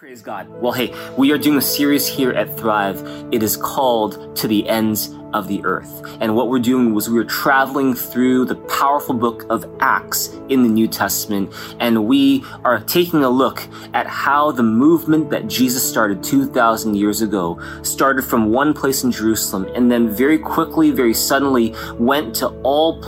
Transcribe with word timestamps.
Praise 0.00 0.22
God. 0.22 0.48
Well, 0.48 0.72
hey, 0.72 0.94
we 1.18 1.30
are 1.30 1.36
doing 1.36 1.58
a 1.58 1.60
series 1.60 2.08
here 2.08 2.30
at 2.30 2.56
Thrive. 2.58 3.04
It 3.32 3.42
is 3.42 3.58
called 3.58 4.34
To 4.38 4.48
the 4.48 4.66
Ends 4.66 5.14
of 5.34 5.46
the 5.46 5.64
Earth. 5.64 6.02
And 6.20 6.34
what 6.34 6.48
we're 6.48 6.58
doing 6.58 6.94
was 6.94 7.08
we 7.08 7.18
are 7.18 7.24
traveling 7.24 7.94
through 7.94 8.46
the 8.46 8.56
powerful 8.56 9.14
book 9.14 9.44
of 9.50 9.64
Acts 9.80 10.28
in 10.48 10.62
the 10.62 10.68
New 10.68 10.88
Testament, 10.88 11.52
and 11.78 12.06
we 12.06 12.44
are 12.64 12.80
taking 12.80 13.22
a 13.22 13.30
look 13.30 13.62
at 13.94 14.06
how 14.06 14.50
the 14.50 14.62
movement 14.62 15.30
that 15.30 15.46
Jesus 15.46 15.88
started 15.88 16.24
2,000 16.24 16.96
years 16.96 17.22
ago 17.22 17.60
started 17.82 18.22
from 18.22 18.50
one 18.50 18.74
place 18.74 19.04
in 19.04 19.12
Jerusalem 19.12 19.68
and 19.74 19.90
then 19.90 20.08
very 20.08 20.38
quickly, 20.38 20.90
very 20.90 21.14
suddenly 21.14 21.74
went 21.94 22.34
to 22.36 22.48
all, 22.62 23.00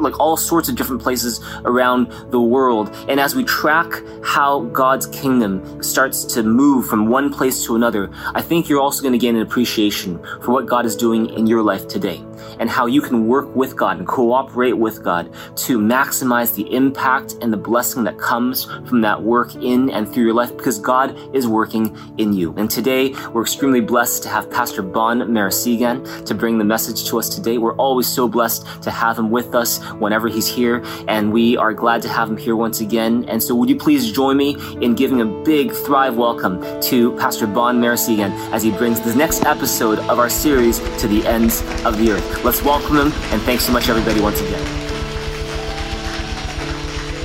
like 0.00 0.18
all 0.18 0.36
sorts 0.36 0.68
of 0.68 0.76
different 0.76 1.02
places 1.02 1.40
around 1.64 2.10
the 2.32 2.40
world. 2.40 2.94
And 3.08 3.20
as 3.20 3.34
we 3.34 3.44
track 3.44 4.02
how 4.24 4.62
God's 4.72 5.06
kingdom 5.06 5.82
starts 5.82 6.24
to 6.24 6.37
move 6.46 6.86
from 6.86 7.08
one 7.08 7.32
place 7.32 7.64
to 7.64 7.76
another, 7.76 8.10
I 8.34 8.42
think 8.42 8.68
you're 8.68 8.80
also 8.80 9.02
going 9.02 9.12
to 9.12 9.18
gain 9.18 9.36
an 9.36 9.42
appreciation 9.42 10.18
for 10.42 10.52
what 10.52 10.66
God 10.66 10.86
is 10.86 10.96
doing 10.96 11.30
in 11.30 11.46
your 11.46 11.62
life 11.62 11.88
today 11.88 12.24
and 12.60 12.68
how 12.70 12.86
you 12.86 13.00
can 13.00 13.26
work 13.26 13.54
with 13.54 13.76
God 13.76 13.98
and 13.98 14.06
cooperate 14.06 14.72
with 14.72 15.02
God 15.02 15.32
to 15.56 15.78
maximize 15.78 16.54
the 16.54 16.72
impact 16.72 17.36
and 17.40 17.52
the 17.52 17.56
blessing 17.56 18.04
that 18.04 18.18
comes 18.18 18.64
from 18.64 19.00
that 19.00 19.22
work 19.22 19.54
in 19.56 19.90
and 19.90 20.12
through 20.12 20.24
your 20.24 20.34
life 20.34 20.56
because 20.56 20.78
God 20.78 21.16
is 21.34 21.46
working 21.46 21.96
in 22.18 22.32
you. 22.32 22.54
And 22.56 22.70
today 22.70 23.14
we're 23.32 23.42
extremely 23.42 23.80
blessed 23.80 24.22
to 24.24 24.28
have 24.28 24.50
Pastor 24.50 24.82
Bon 24.82 25.20
Marasigan 25.20 26.24
to 26.26 26.34
bring 26.34 26.58
the 26.58 26.64
message 26.64 27.08
to 27.08 27.18
us 27.18 27.34
today. 27.34 27.58
We're 27.58 27.76
always 27.76 28.06
so 28.06 28.28
blessed 28.28 28.82
to 28.82 28.90
have 28.90 29.18
him 29.18 29.30
with 29.30 29.54
us 29.54 29.82
whenever 29.94 30.28
he's 30.28 30.46
here 30.46 30.82
and 31.08 31.32
we 31.32 31.56
are 31.56 31.72
glad 31.72 32.02
to 32.02 32.08
have 32.08 32.28
him 32.28 32.36
here 32.36 32.56
once 32.56 32.80
again. 32.80 33.24
And 33.28 33.42
so 33.42 33.54
would 33.54 33.68
you 33.68 33.76
please 33.76 34.10
join 34.12 34.36
me 34.36 34.56
in 34.80 34.94
giving 34.94 35.20
a 35.20 35.26
big 35.26 35.72
Thrive 35.72 36.16
welcome 36.28 36.60
to 36.82 37.16
Pastor 37.16 37.46
Bon 37.46 37.80
Marasigan 37.80 38.30
as 38.52 38.62
he 38.62 38.70
brings 38.70 39.00
the 39.00 39.14
next 39.14 39.46
episode 39.46 39.98
of 40.10 40.18
our 40.18 40.28
series 40.28 40.78
to 41.00 41.08
the 41.08 41.26
ends 41.26 41.62
of 41.86 41.96
the 41.96 42.10
earth. 42.10 42.44
Let's 42.44 42.62
welcome 42.62 42.96
him, 42.98 43.12
and 43.32 43.40
thanks 43.48 43.64
so 43.64 43.72
much, 43.72 43.88
everybody, 43.88 44.20
once 44.20 44.38
again. 44.38 44.62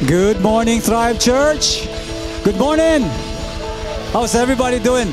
Good 0.08 0.40
morning, 0.40 0.80
Thrive 0.80 1.20
Church. 1.20 1.86
Good 2.46 2.56
morning. 2.56 3.02
How's 4.14 4.36
everybody 4.36 4.80
doing? 4.80 5.12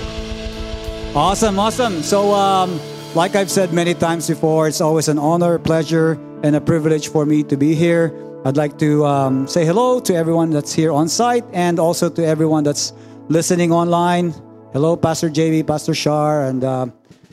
Awesome, 1.17 1.59
awesome. 1.59 2.05
So, 2.05 2.33
um, 2.33 2.79
like 3.17 3.35
I've 3.35 3.51
said 3.51 3.73
many 3.73 3.95
times 3.95 4.29
before, 4.29 4.69
it's 4.69 4.81
always 4.81 5.09
an 5.09 5.19
honor, 5.19 5.59
pleasure, 5.59 6.13
and 6.45 6.55
a 6.55 6.61
privilege 6.61 7.09
for 7.09 7.27
me 7.27 7.43
to 7.43 7.57
be 7.57 7.75
here. 7.75 8.15
I'd 8.45 8.57
like 8.57 8.79
to 8.79 9.05
um, 9.05 9.49
say 9.49 9.67
hello 9.67 9.99
to 9.99 10.15
everyone 10.15 10.51
that's 10.51 10.73
here 10.73 10.93
on 10.93 11.09
site 11.09 11.45
and 11.53 11.81
also 11.81 12.09
to 12.09 12.25
everyone 12.25 12.63
that's 12.63 12.95
listening 13.31 13.71
online. 13.71 14.35
Hello, 14.73 14.97
Pastor 14.97 15.31
JB, 15.31 15.65
Pastor 15.65 15.95
Shar, 15.95 16.47
and 16.47 16.65
uh, 16.65 16.87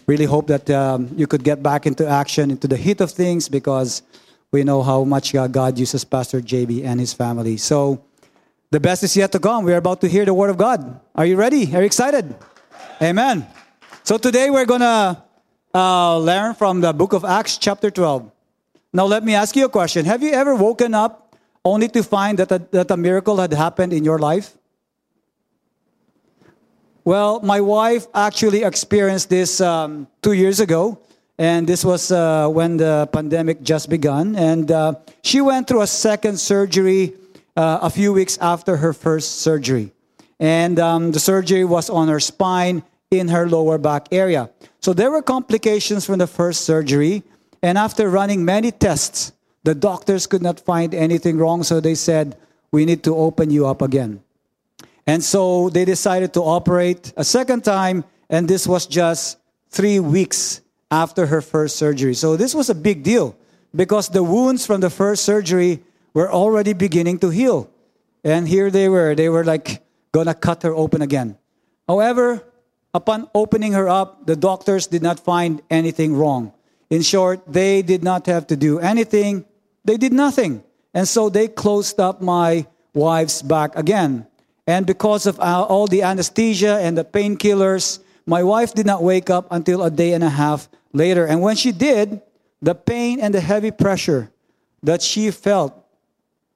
really 0.05 0.25
hope 0.25 0.45
that 0.45 0.69
um, 0.69 1.09
you 1.17 1.25
could 1.25 1.43
get 1.43 1.63
back 1.63 1.87
into 1.87 2.07
action, 2.07 2.51
into 2.51 2.67
the 2.67 2.77
heat 2.77 3.01
of 3.01 3.09
things, 3.09 3.49
because 3.49 4.03
we 4.51 4.63
know 4.63 4.83
how 4.83 5.03
much 5.03 5.33
God 5.33 5.79
uses 5.79 6.05
Pastor 6.05 6.39
JB 6.39 6.85
and 6.85 6.99
his 6.99 7.13
family. 7.13 7.57
So 7.57 8.05
the 8.69 8.79
best 8.79 9.01
is 9.01 9.17
yet 9.17 9.31
to 9.31 9.39
come. 9.39 9.65
We're 9.65 9.77
about 9.77 9.99
to 10.01 10.07
hear 10.07 10.23
the 10.23 10.35
word 10.35 10.51
of 10.51 10.57
God. 10.57 10.99
Are 11.15 11.25
you 11.25 11.35
ready? 11.35 11.65
Are 11.75 11.81
you 11.81 11.87
excited? 11.87 12.35
Amen. 13.01 13.47
So 14.03 14.19
today 14.19 14.51
we're 14.51 14.65
going 14.67 14.81
to 14.81 15.17
uh, 15.73 16.17
learn 16.19 16.53
from 16.53 16.81
the 16.81 16.93
book 16.93 17.13
of 17.13 17.25
Acts, 17.25 17.57
chapter 17.57 17.89
12. 17.89 18.31
Now, 18.93 19.05
let 19.05 19.23
me 19.23 19.33
ask 19.33 19.55
you 19.55 19.65
a 19.65 19.69
question 19.69 20.05
Have 20.05 20.21
you 20.21 20.31
ever 20.31 20.53
woken 20.53 20.93
up 20.93 21.35
only 21.65 21.87
to 21.89 22.03
find 22.03 22.37
that 22.37 22.51
a, 22.51 22.59
that 22.69 22.91
a 22.91 22.97
miracle 22.97 23.37
had 23.37 23.51
happened 23.51 23.93
in 23.93 24.03
your 24.03 24.19
life? 24.19 24.56
Well, 27.07 27.39
my 27.39 27.61
wife 27.61 28.05
actually 28.13 28.63
experienced 28.63 29.29
this 29.29 29.61
um, 29.61 30.09
two 30.21 30.33
years 30.33 30.59
ago, 30.59 30.99
and 31.39 31.65
this 31.65 31.85
was 31.85 32.11
uh, 32.11 32.49
when 32.49 32.75
the 32.75 33.07
pandemic 33.13 33.63
just 33.63 33.89
begun. 33.89 34.35
And 34.35 34.69
uh, 34.69 34.95
she 35.23 35.39
went 35.39 35.69
through 35.69 35.83
a 35.83 35.87
second 35.87 36.35
surgery 36.37 37.13
uh, 37.55 37.79
a 37.81 37.89
few 37.89 38.11
weeks 38.11 38.37
after 38.41 38.75
her 38.75 38.91
first 38.91 39.39
surgery. 39.39 39.93
And 40.37 40.79
um, 40.79 41.13
the 41.13 41.19
surgery 41.21 41.63
was 41.63 41.89
on 41.89 42.09
her 42.09 42.19
spine 42.19 42.83
in 43.09 43.29
her 43.29 43.47
lower 43.47 43.77
back 43.77 44.09
area. 44.11 44.49
So 44.81 44.91
there 44.91 45.09
were 45.09 45.21
complications 45.21 46.05
from 46.05 46.19
the 46.19 46.27
first 46.27 46.65
surgery. 46.65 47.23
And 47.63 47.77
after 47.77 48.09
running 48.09 48.43
many 48.43 48.73
tests, 48.73 49.31
the 49.63 49.73
doctors 49.73 50.27
could 50.27 50.41
not 50.41 50.59
find 50.59 50.93
anything 50.93 51.37
wrong. 51.37 51.63
So 51.63 51.79
they 51.79 51.95
said, 51.95 52.35
We 52.73 52.83
need 52.83 53.01
to 53.03 53.15
open 53.15 53.49
you 53.49 53.65
up 53.65 53.81
again. 53.81 54.26
And 55.07 55.23
so 55.23 55.69
they 55.69 55.85
decided 55.85 56.33
to 56.33 56.41
operate 56.41 57.13
a 57.15 57.23
second 57.23 57.63
time, 57.63 58.03
and 58.29 58.45
this 58.47 58.67
was 58.67 58.85
just 58.85 59.39
three 59.69 59.99
weeks 59.99 60.59
after 60.91 61.25
her 61.25 61.41
first 61.41 61.77
surgery. 61.77 62.13
So 62.13 62.35
this 62.35 62.53
was 62.53 62.69
a 62.69 62.75
big 62.75 63.03
deal 63.03 63.35
because 63.73 64.09
the 64.09 64.21
wounds 64.21 64.65
from 64.65 64.81
the 64.81 64.89
first 64.89 65.23
surgery 65.23 65.81
were 66.13 66.29
already 66.29 66.73
beginning 66.73 67.19
to 67.19 67.29
heal. 67.29 67.71
And 68.23 68.47
here 68.47 68.69
they 68.69 68.89
were, 68.89 69.15
they 69.15 69.29
were 69.29 69.45
like 69.45 69.81
gonna 70.11 70.33
cut 70.33 70.63
her 70.63 70.75
open 70.75 71.01
again. 71.01 71.37
However, 71.87 72.43
upon 72.93 73.29
opening 73.33 73.71
her 73.73 73.87
up, 73.87 74.25
the 74.27 74.35
doctors 74.35 74.87
did 74.87 75.01
not 75.01 75.19
find 75.19 75.61
anything 75.69 76.15
wrong. 76.15 76.51
In 76.89 77.01
short, 77.01 77.41
they 77.47 77.81
did 77.81 78.03
not 78.03 78.25
have 78.25 78.47
to 78.47 78.57
do 78.57 78.79
anything, 78.79 79.45
they 79.85 79.95
did 79.95 80.11
nothing. 80.11 80.63
And 80.93 81.07
so 81.07 81.29
they 81.29 81.47
closed 81.47 81.99
up 81.99 82.21
my 82.21 82.67
wife's 82.93 83.41
back 83.41 83.75
again. 83.77 84.27
And 84.67 84.85
because 84.85 85.25
of 85.25 85.39
uh, 85.39 85.63
all 85.63 85.87
the 85.87 86.03
anesthesia 86.03 86.77
and 86.79 86.97
the 86.97 87.05
painkillers, 87.05 87.99
my 88.25 88.43
wife 88.43 88.73
did 88.73 88.85
not 88.85 89.01
wake 89.01 89.29
up 89.29 89.47
until 89.49 89.81
a 89.81 89.89
day 89.89 90.11
and 90.11 90.23
a 90.23 90.29
half 90.29 90.67
later. 90.91 91.25
And 91.25 91.41
when 91.41 91.55
she 91.55 91.71
did, 91.71 92.21
the 92.61 92.75
pain 92.75 93.21
and 93.21 93.33
the 93.33 93.39
heavy 93.39 93.71
pressure 93.71 94.29
that 94.83 95.01
she 95.01 95.31
felt 95.31 95.73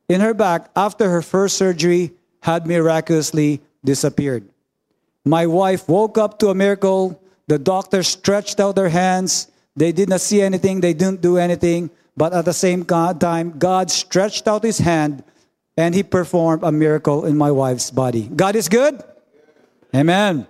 in 0.09 0.19
her 0.19 0.33
back 0.33 0.69
after 0.75 1.09
her 1.09 1.21
first 1.21 1.55
surgery 1.55 2.11
had 2.41 2.67
miraculously 2.67 3.61
disappeared. 3.85 4.47
My 5.23 5.47
wife 5.47 5.87
woke 5.87 6.17
up 6.17 6.37
to 6.39 6.49
a 6.49 6.55
miracle. 6.55 7.21
The 7.47 7.59
doctors 7.59 8.07
stretched 8.07 8.59
out 8.59 8.75
their 8.75 8.89
hands. 8.89 9.47
They 9.75 9.93
did 9.93 10.09
not 10.09 10.19
see 10.19 10.41
anything, 10.41 10.81
they 10.81 10.93
didn't 10.93 11.21
do 11.21 11.37
anything. 11.37 11.89
But 12.17 12.33
at 12.33 12.43
the 12.43 12.53
same 12.53 12.83
time, 12.83 13.57
God 13.57 13.89
stretched 13.89 14.47
out 14.47 14.63
his 14.63 14.79
hand 14.79 15.23
and 15.77 15.95
he 15.95 16.03
performed 16.03 16.63
a 16.63 16.71
miracle 16.71 17.25
in 17.25 17.37
my 17.37 17.51
wife's 17.51 17.91
body. 17.91 18.29
God 18.35 18.55
is 18.55 18.69
good? 18.69 19.01
Amen. 19.95 20.47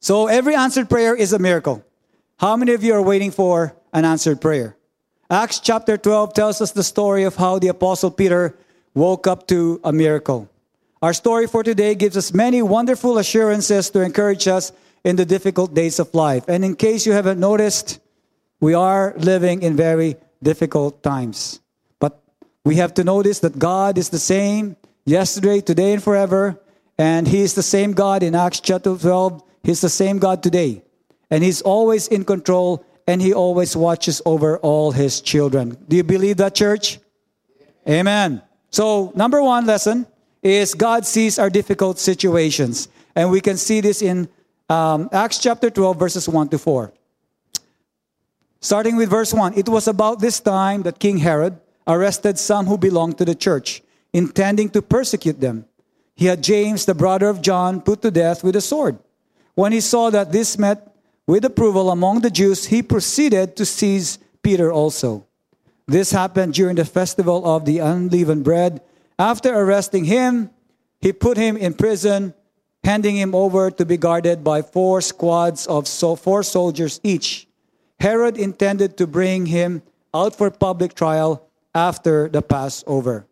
So 0.00 0.26
every 0.26 0.54
answered 0.54 0.88
prayer 0.88 1.14
is 1.14 1.32
a 1.32 1.38
miracle. 1.38 1.84
How 2.38 2.56
many 2.56 2.72
of 2.72 2.84
you 2.84 2.94
are 2.94 3.02
waiting 3.02 3.30
for 3.30 3.74
an 3.92 4.04
answered 4.04 4.40
prayer? 4.40 4.76
Acts 5.30 5.58
chapter 5.58 5.96
12 5.96 6.34
tells 6.34 6.60
us 6.60 6.72
the 6.72 6.84
story 6.84 7.24
of 7.24 7.36
how 7.36 7.58
the 7.58 7.68
apostle 7.68 8.10
Peter 8.10 8.56
woke 8.94 9.26
up 9.26 9.48
to 9.48 9.80
a 9.82 9.92
miracle. 9.92 10.48
Our 11.02 11.12
story 11.12 11.46
for 11.46 11.62
today 11.62 11.94
gives 11.94 12.16
us 12.16 12.32
many 12.32 12.62
wonderful 12.62 13.18
assurances 13.18 13.90
to 13.90 14.00
encourage 14.00 14.48
us 14.48 14.72
in 15.04 15.16
the 15.16 15.24
difficult 15.24 15.74
days 15.74 15.98
of 15.98 16.14
life. 16.14 16.44
And 16.48 16.64
in 16.64 16.76
case 16.76 17.06
you 17.06 17.12
haven't 17.12 17.38
noticed, 17.38 18.00
we 18.60 18.74
are 18.74 19.14
living 19.18 19.62
in 19.62 19.76
very 19.76 20.16
difficult 20.42 21.02
times. 21.02 21.60
We 22.66 22.74
have 22.82 22.94
to 22.94 23.04
notice 23.04 23.38
that 23.46 23.60
God 23.60 23.96
is 23.96 24.08
the 24.08 24.18
same 24.18 24.74
yesterday, 25.04 25.60
today, 25.60 25.92
and 25.92 26.02
forever. 26.02 26.60
And 26.98 27.28
He 27.28 27.42
is 27.42 27.54
the 27.54 27.62
same 27.62 27.92
God 27.92 28.24
in 28.24 28.34
Acts 28.34 28.58
chapter 28.58 28.96
12. 28.96 29.40
He's 29.62 29.80
the 29.80 29.88
same 29.88 30.18
God 30.18 30.42
today. 30.42 30.82
And 31.30 31.44
He's 31.44 31.62
always 31.62 32.08
in 32.08 32.24
control 32.24 32.84
and 33.06 33.22
He 33.22 33.32
always 33.32 33.76
watches 33.76 34.20
over 34.26 34.58
all 34.58 34.90
His 34.90 35.20
children. 35.20 35.78
Do 35.86 35.94
you 35.94 36.02
believe 36.02 36.38
that, 36.38 36.56
church? 36.56 36.98
Amen. 37.88 38.42
So, 38.70 39.12
number 39.14 39.40
one 39.40 39.64
lesson 39.64 40.04
is 40.42 40.74
God 40.74 41.06
sees 41.06 41.38
our 41.38 41.50
difficult 41.50 42.00
situations. 42.00 42.88
And 43.14 43.30
we 43.30 43.40
can 43.40 43.58
see 43.58 43.80
this 43.80 44.02
in 44.02 44.28
um, 44.68 45.08
Acts 45.12 45.38
chapter 45.38 45.70
12, 45.70 45.96
verses 45.96 46.28
1 46.28 46.48
to 46.48 46.58
4. 46.58 46.92
Starting 48.60 48.96
with 48.96 49.08
verse 49.08 49.32
1 49.32 49.54
It 49.54 49.68
was 49.68 49.86
about 49.86 50.18
this 50.18 50.40
time 50.40 50.82
that 50.82 50.98
King 50.98 51.18
Herod 51.18 51.60
arrested 51.86 52.38
some 52.38 52.66
who 52.66 52.78
belonged 52.78 53.18
to 53.18 53.24
the 53.24 53.34
church, 53.34 53.82
intending 54.12 54.68
to 54.70 54.82
persecute 54.82 55.40
them. 55.40 55.66
He 56.14 56.26
had 56.26 56.42
James, 56.42 56.86
the 56.86 56.94
brother 56.94 57.28
of 57.28 57.42
John, 57.42 57.80
put 57.80 58.02
to 58.02 58.10
death 58.10 58.42
with 58.42 58.56
a 58.56 58.60
sword. 58.60 58.98
When 59.54 59.72
he 59.72 59.80
saw 59.80 60.10
that 60.10 60.32
this 60.32 60.58
met 60.58 60.94
with 61.26 61.44
approval 61.44 61.90
among 61.90 62.20
the 62.20 62.30
Jews, 62.30 62.66
he 62.66 62.82
proceeded 62.82 63.56
to 63.56 63.66
seize 63.66 64.18
Peter 64.42 64.72
also. 64.72 65.26
This 65.86 66.10
happened 66.10 66.54
during 66.54 66.76
the 66.76 66.84
festival 66.84 67.46
of 67.46 67.64
the 67.64 67.78
unleavened 67.78 68.44
bread. 68.44 68.80
After 69.18 69.54
arresting 69.54 70.04
him, 70.04 70.50
he 71.00 71.12
put 71.12 71.36
him 71.36 71.56
in 71.56 71.74
prison, 71.74 72.34
handing 72.82 73.16
him 73.16 73.34
over 73.34 73.70
to 73.70 73.84
be 73.84 73.96
guarded 73.96 74.42
by 74.42 74.62
four 74.62 75.00
squads 75.00 75.66
of 75.66 75.86
so 75.86 76.16
four 76.16 76.42
soldiers 76.42 77.00
each. 77.02 77.46
Herod 78.00 78.36
intended 78.36 78.96
to 78.96 79.06
bring 79.06 79.46
him 79.46 79.82
out 80.12 80.34
for 80.34 80.50
public 80.50 80.94
trial 80.94 81.45
after 81.76 82.26
the 82.28 82.40
Passover. 82.40 83.26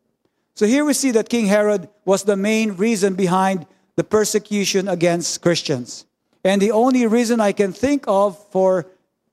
So 0.54 0.66
here 0.66 0.84
we 0.84 0.92
see 0.92 1.10
that 1.12 1.30
King 1.30 1.46
Herod 1.46 1.88
was 2.04 2.24
the 2.24 2.36
main 2.36 2.76
reason 2.76 3.14
behind 3.14 3.66
the 3.96 4.04
persecution 4.04 4.86
against 4.86 5.40
Christians. 5.40 6.04
And 6.44 6.60
the 6.60 6.70
only 6.70 7.06
reason 7.06 7.40
I 7.40 7.52
can 7.52 7.72
think 7.72 8.04
of 8.06 8.36
for 8.50 8.86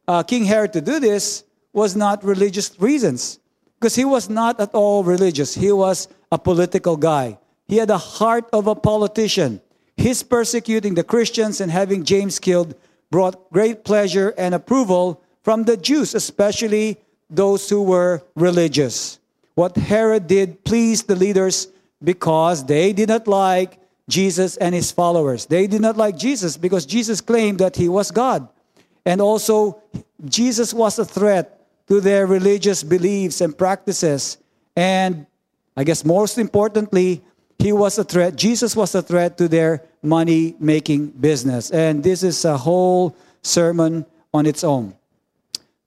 uh, 0.07 0.23
King 0.23 0.45
Herod 0.45 0.71
to 0.73 0.81
do 0.81 0.99
this 0.99 1.43
was 1.73 1.93
not 1.93 2.23
religious 2.23 2.71
reasons, 2.79 3.39
because 3.75 3.95
he 3.95 4.05
was 4.05 4.29
not 4.29 4.59
at 4.61 4.73
all 4.73 5.03
religious. 5.03 5.55
He 5.55 5.71
was 5.71 6.07
a 6.31 6.39
political 6.39 6.95
guy. 6.95 7.37
He 7.67 7.77
had 7.77 7.89
the 7.89 7.97
heart 7.97 8.47
of 8.53 8.67
a 8.67 8.75
politician. 8.75 9.61
His 9.97 10.23
persecuting 10.23 10.95
the 10.95 11.03
Christians 11.03 11.59
and 11.59 11.69
having 11.69 12.05
James 12.05 12.39
killed 12.39 12.75
brought 13.09 13.51
great 13.51 13.83
pleasure 13.83 14.33
and 14.37 14.55
approval 14.55 15.21
from 15.43 15.63
the 15.63 15.75
Jews, 15.75 16.15
especially 16.15 16.97
those 17.31 17.67
who 17.69 17.81
were 17.81 18.21
religious. 18.35 19.19
What 19.55 19.75
Herod 19.75 20.27
did 20.27 20.63
pleased 20.63 21.07
the 21.07 21.15
leaders 21.15 21.67
because 22.03 22.65
they 22.65 22.93
did 22.93 23.09
not 23.09 23.27
like 23.27 23.79
Jesus 24.09 24.57
and 24.57 24.75
his 24.75 24.91
followers. 24.91 25.45
They 25.45 25.67
did 25.67 25.81
not 25.81 25.97
like 25.97 26.17
Jesus 26.17 26.57
because 26.57 26.85
Jesus 26.85 27.21
claimed 27.21 27.59
that 27.59 27.75
he 27.75 27.87
was 27.87 28.11
God. 28.11 28.47
And 29.05 29.21
also, 29.21 29.81
Jesus 30.25 30.73
was 30.73 30.99
a 30.99 31.05
threat 31.05 31.65
to 31.87 32.01
their 32.01 32.27
religious 32.27 32.83
beliefs 32.83 33.41
and 33.41 33.57
practices. 33.57 34.37
And 34.75 35.25
I 35.75 35.83
guess 35.83 36.05
most 36.05 36.37
importantly, 36.37 37.21
he 37.57 37.71
was 37.71 37.97
a 37.97 38.03
threat. 38.03 38.35
Jesus 38.35 38.75
was 38.75 38.93
a 38.95 39.01
threat 39.01 39.37
to 39.37 39.47
their 39.47 39.83
money 40.01 40.55
making 40.59 41.07
business. 41.07 41.71
And 41.71 42.03
this 42.03 42.23
is 42.23 42.43
a 42.45 42.57
whole 42.57 43.15
sermon 43.41 44.05
on 44.33 44.45
its 44.45 44.63
own. 44.63 44.95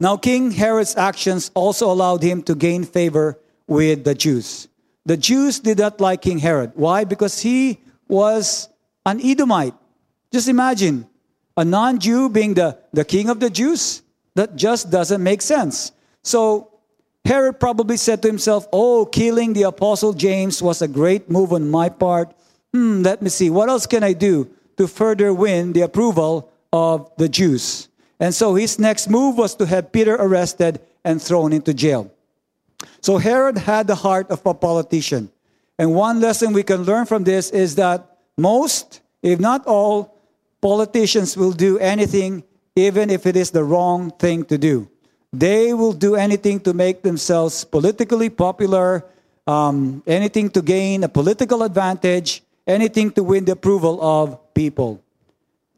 Now, 0.04 0.18
King 0.18 0.50
Herod's 0.50 0.98
actions 0.98 1.50
also 1.54 1.90
allowed 1.90 2.22
him 2.22 2.42
to 2.42 2.54
gain 2.54 2.84
favor 2.84 3.40
with 3.66 4.04
the 4.04 4.14
Jews. 4.14 4.68
The 5.06 5.16
Jews 5.16 5.60
did 5.60 5.78
not 5.78 5.98
like 5.98 6.20
King 6.20 6.40
Herod. 6.40 6.72
Why? 6.74 7.04
Because 7.04 7.40
he 7.40 7.80
was 8.06 8.68
an 9.06 9.24
Edomite. 9.24 9.72
Just 10.30 10.46
imagine 10.46 11.08
a 11.56 11.64
non 11.64 12.00
Jew 12.00 12.28
being 12.28 12.52
the, 12.52 12.76
the 12.92 13.02
king 13.02 13.30
of 13.30 13.40
the 13.40 13.48
Jews. 13.48 14.02
That 14.34 14.56
just 14.56 14.90
doesn't 14.90 15.22
make 15.22 15.40
sense. 15.40 15.92
So 16.22 16.68
Herod 17.24 17.58
probably 17.58 17.96
said 17.96 18.20
to 18.20 18.28
himself, 18.28 18.68
Oh, 18.74 19.06
killing 19.06 19.54
the 19.54 19.62
apostle 19.62 20.12
James 20.12 20.60
was 20.60 20.82
a 20.82 20.88
great 21.00 21.30
move 21.30 21.54
on 21.54 21.70
my 21.70 21.88
part. 21.88 22.36
Hmm, 22.74 23.00
let 23.00 23.22
me 23.22 23.30
see. 23.30 23.48
What 23.48 23.70
else 23.70 23.86
can 23.86 24.04
I 24.04 24.12
do 24.12 24.50
to 24.76 24.86
further 24.86 25.32
win 25.32 25.72
the 25.72 25.80
approval 25.80 26.52
of 26.74 27.10
the 27.16 27.30
Jews? 27.30 27.88
And 28.20 28.34
so 28.34 28.54
his 28.54 28.78
next 28.78 29.08
move 29.08 29.36
was 29.36 29.54
to 29.56 29.66
have 29.66 29.92
Peter 29.92 30.14
arrested 30.14 30.80
and 31.04 31.20
thrown 31.20 31.52
into 31.52 31.74
jail. 31.74 32.10
So 33.00 33.18
Herod 33.18 33.58
had 33.58 33.86
the 33.86 33.94
heart 33.94 34.30
of 34.30 34.44
a 34.46 34.54
politician. 34.54 35.30
And 35.78 35.94
one 35.94 36.20
lesson 36.20 36.52
we 36.52 36.62
can 36.62 36.84
learn 36.84 37.06
from 37.06 37.24
this 37.24 37.50
is 37.50 37.74
that 37.76 38.18
most, 38.36 39.00
if 39.22 39.40
not 39.40 39.66
all, 39.66 40.14
politicians 40.60 41.36
will 41.36 41.52
do 41.52 41.78
anything, 41.78 42.44
even 42.76 43.10
if 43.10 43.26
it 43.26 43.36
is 43.36 43.50
the 43.50 43.64
wrong 43.64 44.10
thing 44.12 44.44
to 44.46 44.56
do. 44.56 44.88
They 45.32 45.74
will 45.74 45.92
do 45.92 46.14
anything 46.14 46.60
to 46.60 46.72
make 46.72 47.02
themselves 47.02 47.64
politically 47.64 48.30
popular, 48.30 49.04
um, 49.46 50.02
anything 50.06 50.48
to 50.50 50.62
gain 50.62 51.02
a 51.02 51.08
political 51.08 51.64
advantage, 51.64 52.42
anything 52.66 53.10
to 53.12 53.22
win 53.22 53.44
the 53.44 53.52
approval 53.52 54.00
of 54.00 54.38
people. 54.54 55.02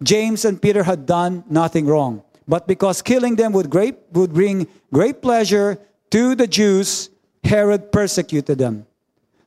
James 0.03 0.45
and 0.45 0.61
Peter 0.61 0.83
had 0.83 1.07
done 1.07 1.43
nothing 1.49 1.87
wrong. 1.87 2.23
But 2.49 2.67
because 2.67 3.03
killing 3.03 3.37
them 3.37 3.53
would, 3.53 3.71
great, 3.71 3.97
would 4.13 4.33
bring 4.33 4.69
great 4.93 5.21
pleasure 5.21 5.79
to 6.11 6.35
the 6.35 6.47
Jews, 6.47 7.11
Herod 7.43 7.91
persecuted 7.91 8.59
them. 8.59 8.87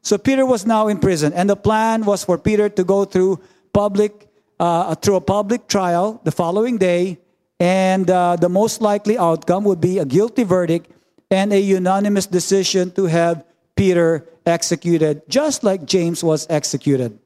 So 0.02 0.18
Peter 0.18 0.46
was 0.46 0.66
now 0.66 0.88
in 0.88 1.00
prison, 1.00 1.34
and 1.34 1.50
the 1.50 1.56
plan 1.56 2.06
was 2.06 2.24
for 2.24 2.38
Peter 2.38 2.70
to 2.70 2.84
go 2.84 3.06
through 3.06 3.40
public 3.74 4.28
uh, 4.60 4.94
through 4.96 5.16
a 5.16 5.22
public 5.22 5.68
trial 5.68 6.20
the 6.24 6.32
following 6.32 6.78
day, 6.78 7.18
and 7.60 8.10
uh, 8.10 8.36
the 8.36 8.50
most 8.50 8.82
likely 8.82 9.18
outcome 9.18 9.64
would 9.64 9.80
be 9.80 10.00
a 10.00 10.06
guilty 10.06 10.44
verdict 10.44 10.92
and 11.32 11.54
a 11.54 11.60
unanimous 11.60 12.26
decision 12.26 12.92
to 12.92 13.06
have 13.06 13.46
Peter 13.76 14.28
executed, 14.46 15.22
just 15.30 15.64
like 15.64 15.86
James 15.86 16.24
was 16.24 16.46
executed. 16.50 17.18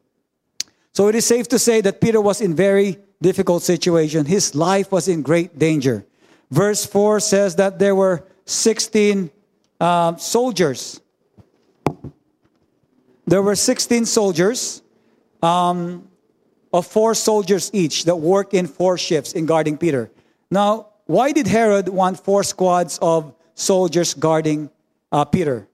So 0.91 1.07
it 1.07 1.15
is 1.15 1.25
safe 1.25 1.47
to 1.49 1.57
say 1.57 1.81
that 1.81 2.01
Peter 2.01 2.21
was 2.21 2.41
in 2.41 2.53
very 2.53 2.99
difficult 3.23 3.63
situation. 3.63 4.25
His 4.25 4.53
life 4.53 4.91
was 4.91 5.07
in 5.07 5.23
great 5.23 5.57
danger. 5.57 6.05
Verse 6.51 6.85
4 6.85 7.19
says 7.19 7.55
that 7.55 7.79
there 7.79 7.95
were 7.95 8.27
16 8.45 9.31
uh, 9.79 10.15
soldiers 10.17 11.01
there 13.25 13.41
were 13.41 13.55
16 13.55 14.05
soldiers 14.05 14.81
um, 15.41 16.07
of 16.71 16.85
four 16.85 17.15
soldiers 17.15 17.69
each 17.73 18.05
that 18.05 18.15
work 18.15 18.53
in 18.53 18.67
four 18.67 18.97
shifts 18.97 19.33
in 19.33 19.45
guarding 19.45 19.77
Peter. 19.77 20.11
Now, 20.51 20.87
why 21.05 21.31
did 21.31 21.47
Herod 21.47 21.89
want 21.89 22.19
four 22.19 22.43
squads 22.43 22.99
of 23.01 23.33
soldiers 23.55 24.13
guarding 24.13 24.69
uh, 25.11 25.25
Peter? 25.25 25.67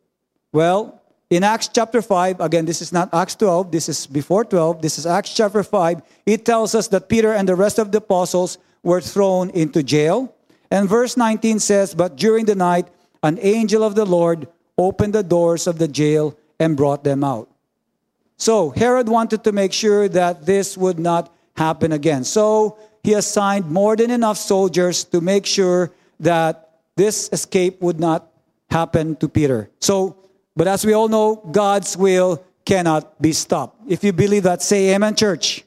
Well, 0.52 0.99
in 1.30 1.44
Acts 1.44 1.68
chapter 1.68 2.02
5, 2.02 2.40
again, 2.40 2.66
this 2.66 2.82
is 2.82 2.92
not 2.92 3.14
Acts 3.14 3.36
12, 3.36 3.72
this 3.72 3.88
is 3.88 4.08
before 4.08 4.44
12, 4.44 4.82
this 4.82 4.98
is 4.98 5.06
Acts 5.06 5.34
chapter 5.34 5.64
5, 5.64 6.02
it 6.26 6.46
tells 6.46 6.74
us 6.74 6.88
that 6.90 7.08
Peter 7.08 7.34
and 7.34 7.48
the 7.48 7.56
rest 7.56 7.78
of 7.78 7.92
the 7.92 8.00
apostles 8.00 8.58
were 8.82 9.02
thrown 9.02 9.50
into 9.52 9.84
jail. 9.84 10.34
And 10.72 10.90
verse 10.90 11.18
19 11.18 11.60
says, 11.60 11.94
But 11.94 12.16
during 12.16 12.46
the 12.46 12.56
night, 12.56 12.88
an 13.22 13.38
angel 13.42 13.84
of 13.84 13.96
the 13.96 14.06
Lord 14.06 14.48
opened 14.78 15.14
the 15.14 15.24
doors 15.24 15.68
of 15.68 15.78
the 15.78 15.88
jail 15.88 16.38
and 16.60 16.78
brought 16.78 17.04
them 17.04 17.24
out. 17.24 17.50
So 18.38 18.70
Herod 18.70 19.10
wanted 19.10 19.44
to 19.44 19.52
make 19.52 19.74
sure 19.74 20.08
that 20.08 20.46
this 20.46 20.78
would 20.78 20.98
not 20.98 21.34
happen 21.58 21.92
again. 21.92 22.24
So 22.24 22.78
he 23.04 23.14
assigned 23.14 23.70
more 23.70 23.96
than 23.96 24.12
enough 24.12 24.38
soldiers 24.38 25.04
to 25.06 25.20
make 25.22 25.46
sure 25.46 25.92
that 26.20 26.70
this 26.96 27.30
escape 27.32 27.82
would 27.82 28.00
not 28.00 28.32
happen 28.70 29.16
to 29.18 29.28
Peter. 29.28 29.70
So, 29.80 30.16
but 30.60 30.68
as 30.68 30.86
we 30.86 30.92
all 30.92 31.08
know, 31.08 31.38
God's 31.38 31.96
will 31.96 32.44
cannot 32.66 33.22
be 33.22 33.32
stopped. 33.32 33.80
If 33.88 34.04
you 34.04 34.12
believe 34.12 34.44
that, 34.44 34.62
say 34.62 34.94
amen, 34.94 35.16
church. 35.16 35.64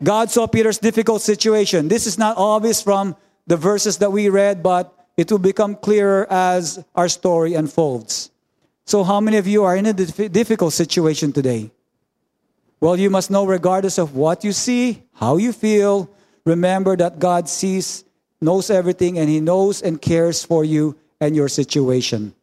God 0.00 0.30
saw 0.30 0.46
Peter's 0.46 0.78
difficult 0.78 1.20
situation. 1.20 1.88
This 1.88 2.06
is 2.06 2.16
not 2.16 2.36
obvious 2.36 2.80
from 2.80 3.16
the 3.48 3.56
verses 3.56 3.98
that 3.98 4.12
we 4.12 4.28
read, 4.28 4.62
but 4.62 4.94
it 5.16 5.32
will 5.32 5.40
become 5.40 5.74
clearer 5.74 6.28
as 6.30 6.78
our 6.94 7.08
story 7.08 7.54
unfolds. 7.54 8.30
So, 8.86 9.02
how 9.02 9.18
many 9.18 9.36
of 9.36 9.48
you 9.48 9.64
are 9.64 9.74
in 9.74 9.86
a 9.86 9.92
difficult 9.92 10.74
situation 10.74 11.32
today? 11.32 11.72
Well, 12.78 12.96
you 12.96 13.10
must 13.10 13.32
know, 13.32 13.46
regardless 13.46 13.98
of 13.98 14.14
what 14.14 14.44
you 14.44 14.52
see, 14.52 15.02
how 15.14 15.38
you 15.38 15.50
feel, 15.52 16.08
remember 16.44 16.94
that 16.98 17.18
God 17.18 17.48
sees, 17.48 18.04
knows 18.40 18.70
everything, 18.70 19.18
and 19.18 19.28
He 19.28 19.40
knows 19.40 19.82
and 19.82 20.00
cares 20.00 20.44
for 20.44 20.64
you 20.64 20.94
and 21.20 21.34
your 21.34 21.48
situation. 21.48 22.37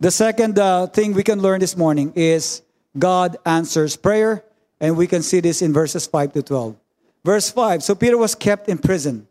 The 0.00 0.12
second 0.12 0.60
uh, 0.60 0.86
thing 0.86 1.12
we 1.12 1.24
can 1.24 1.42
learn 1.42 1.58
this 1.58 1.76
morning 1.76 2.12
is 2.14 2.62
God 2.96 3.36
answers 3.44 3.96
prayer, 3.96 4.44
and 4.80 4.96
we 4.96 5.08
can 5.08 5.22
see 5.22 5.40
this 5.40 5.60
in 5.60 5.72
verses 5.72 6.06
5 6.06 6.34
to 6.34 6.42
12. 6.42 6.76
Verse 7.24 7.50
5 7.50 7.82
So 7.82 7.96
Peter 7.96 8.16
was 8.16 8.36
kept 8.36 8.68
in 8.68 8.78
prison, 8.78 9.26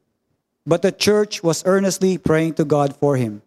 but 0.65 0.81
the 0.81 0.91
church 0.91 1.41
was 1.41 1.63
earnestly 1.65 2.17
praying 2.17 2.55
to 2.55 2.65
God 2.65 2.93
for 2.97 3.15
him. 3.15 3.41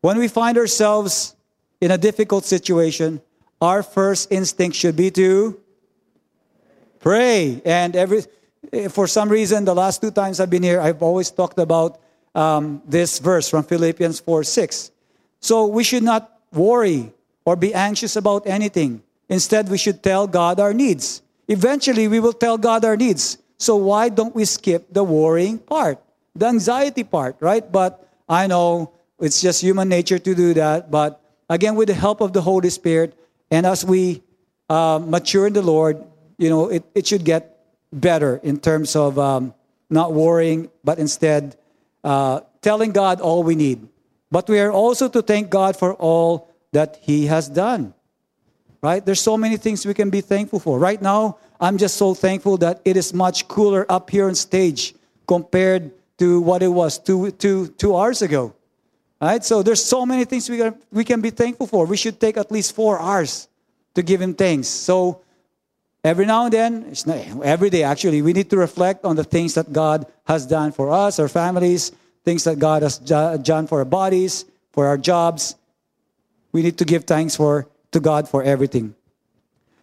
When 0.00 0.16
we 0.16 0.28
find 0.28 0.56
ourselves 0.56 1.36
in 1.82 1.90
a 1.90 1.98
difficult 1.98 2.46
situation, 2.46 3.20
our 3.60 3.82
first 3.82 4.32
instinct 4.32 4.78
should 4.78 4.96
be 4.96 5.10
to 5.10 5.60
pray. 7.00 7.60
And 7.66 7.94
every, 7.94 8.24
for 8.88 9.06
some 9.06 9.28
reason, 9.28 9.66
the 9.66 9.74
last 9.74 10.00
two 10.00 10.10
times 10.10 10.40
I've 10.40 10.48
been 10.48 10.62
here, 10.62 10.80
I've 10.80 11.02
always 11.02 11.30
talked 11.30 11.58
about 11.58 12.00
um, 12.34 12.80
this 12.86 13.18
verse 13.18 13.50
from 13.50 13.62
Philippians 13.64 14.20
4 14.20 14.42
6. 14.42 14.90
So 15.40 15.66
we 15.66 15.84
should 15.84 16.02
not 16.02 16.32
worry 16.52 17.12
or 17.44 17.56
be 17.56 17.72
anxious 17.74 18.16
about 18.16 18.46
anything. 18.46 19.02
Instead, 19.28 19.68
we 19.68 19.78
should 19.78 20.02
tell 20.02 20.26
God 20.26 20.60
our 20.60 20.72
needs. 20.72 21.22
Eventually, 21.48 22.08
we 22.08 22.20
will 22.20 22.32
tell 22.32 22.58
God 22.58 22.84
our 22.84 22.96
needs. 22.96 23.38
So 23.58 23.76
why 23.76 24.08
don't 24.08 24.34
we 24.34 24.44
skip 24.44 24.92
the 24.92 25.02
worrying 25.02 25.58
part, 25.58 25.98
the 26.34 26.46
anxiety 26.46 27.04
part, 27.04 27.36
right? 27.40 27.64
But 27.70 28.06
I 28.28 28.46
know 28.46 28.92
it's 29.18 29.40
just 29.40 29.62
human 29.62 29.88
nature 29.88 30.18
to 30.18 30.34
do 30.34 30.54
that. 30.54 30.90
But 30.90 31.20
again, 31.48 31.74
with 31.74 31.88
the 31.88 31.94
help 31.94 32.20
of 32.20 32.32
the 32.32 32.42
Holy 32.42 32.70
Spirit, 32.70 33.14
and 33.50 33.64
as 33.64 33.84
we 33.84 34.22
uh, 34.68 35.00
mature 35.02 35.46
in 35.46 35.52
the 35.52 35.62
Lord, 35.62 36.04
you 36.38 36.50
know, 36.50 36.68
it, 36.68 36.84
it 36.94 37.06
should 37.06 37.24
get 37.24 37.58
better 37.92 38.40
in 38.42 38.58
terms 38.58 38.94
of 38.94 39.18
um, 39.18 39.54
not 39.88 40.12
worrying, 40.12 40.68
but 40.84 40.98
instead 40.98 41.56
uh, 42.04 42.40
telling 42.60 42.92
God 42.92 43.20
all 43.20 43.42
we 43.42 43.54
need. 43.54 43.88
But 44.30 44.48
we 44.48 44.58
are 44.60 44.72
also 44.72 45.08
to 45.08 45.22
thank 45.22 45.50
God 45.50 45.76
for 45.76 45.94
all 45.94 46.50
that 46.72 46.98
He 47.02 47.26
has 47.26 47.48
done. 47.48 47.94
Right? 48.82 49.04
There's 49.04 49.20
so 49.20 49.36
many 49.36 49.56
things 49.56 49.86
we 49.86 49.94
can 49.94 50.10
be 50.10 50.20
thankful 50.20 50.60
for. 50.60 50.78
Right 50.78 51.00
now, 51.00 51.38
I'm 51.60 51.78
just 51.78 51.96
so 51.96 52.14
thankful 52.14 52.58
that 52.58 52.80
it 52.84 52.96
is 52.96 53.14
much 53.14 53.48
cooler 53.48 53.86
up 53.88 54.10
here 54.10 54.26
on 54.26 54.34
stage 54.34 54.94
compared 55.26 55.92
to 56.18 56.40
what 56.40 56.62
it 56.62 56.68
was 56.68 56.98
two, 56.98 57.30
two, 57.32 57.68
two 57.78 57.96
hours 57.96 58.22
ago. 58.22 58.54
Right? 59.20 59.42
So 59.44 59.62
there's 59.62 59.82
so 59.82 60.04
many 60.04 60.24
things 60.24 60.48
we 60.50 60.58
can, 60.58 60.78
we 60.92 61.04
can 61.04 61.20
be 61.20 61.30
thankful 61.30 61.66
for. 61.66 61.86
We 61.86 61.96
should 61.96 62.20
take 62.20 62.36
at 62.36 62.52
least 62.52 62.74
four 62.74 63.00
hours 63.00 63.48
to 63.94 64.02
give 64.02 64.20
him 64.20 64.34
thanks. 64.34 64.68
So 64.68 65.22
Every 66.06 66.24
now 66.24 66.44
and 66.44 66.52
then, 66.52 66.84
it's 66.88 67.04
not, 67.04 67.18
every 67.42 67.68
day 67.68 67.82
actually, 67.82 68.22
we 68.22 68.32
need 68.32 68.48
to 68.50 68.56
reflect 68.56 69.04
on 69.04 69.16
the 69.16 69.24
things 69.24 69.54
that 69.54 69.72
God 69.72 70.06
has 70.24 70.46
done 70.46 70.70
for 70.70 70.92
us, 70.92 71.18
our 71.18 71.26
families, 71.26 71.90
things 72.26 72.44
that 72.44 72.58
God 72.58 72.82
has 72.82 72.98
done 72.98 73.66
for 73.66 73.78
our 73.78 73.86
bodies, 73.86 74.44
for 74.72 74.86
our 74.86 74.98
jobs. 74.98 75.54
We 76.52 76.60
need 76.60 76.76
to 76.78 76.84
give 76.84 77.04
thanks 77.04 77.36
for 77.36 77.66
to 77.92 78.00
God 78.00 78.28
for 78.28 78.42
everything. 78.42 78.94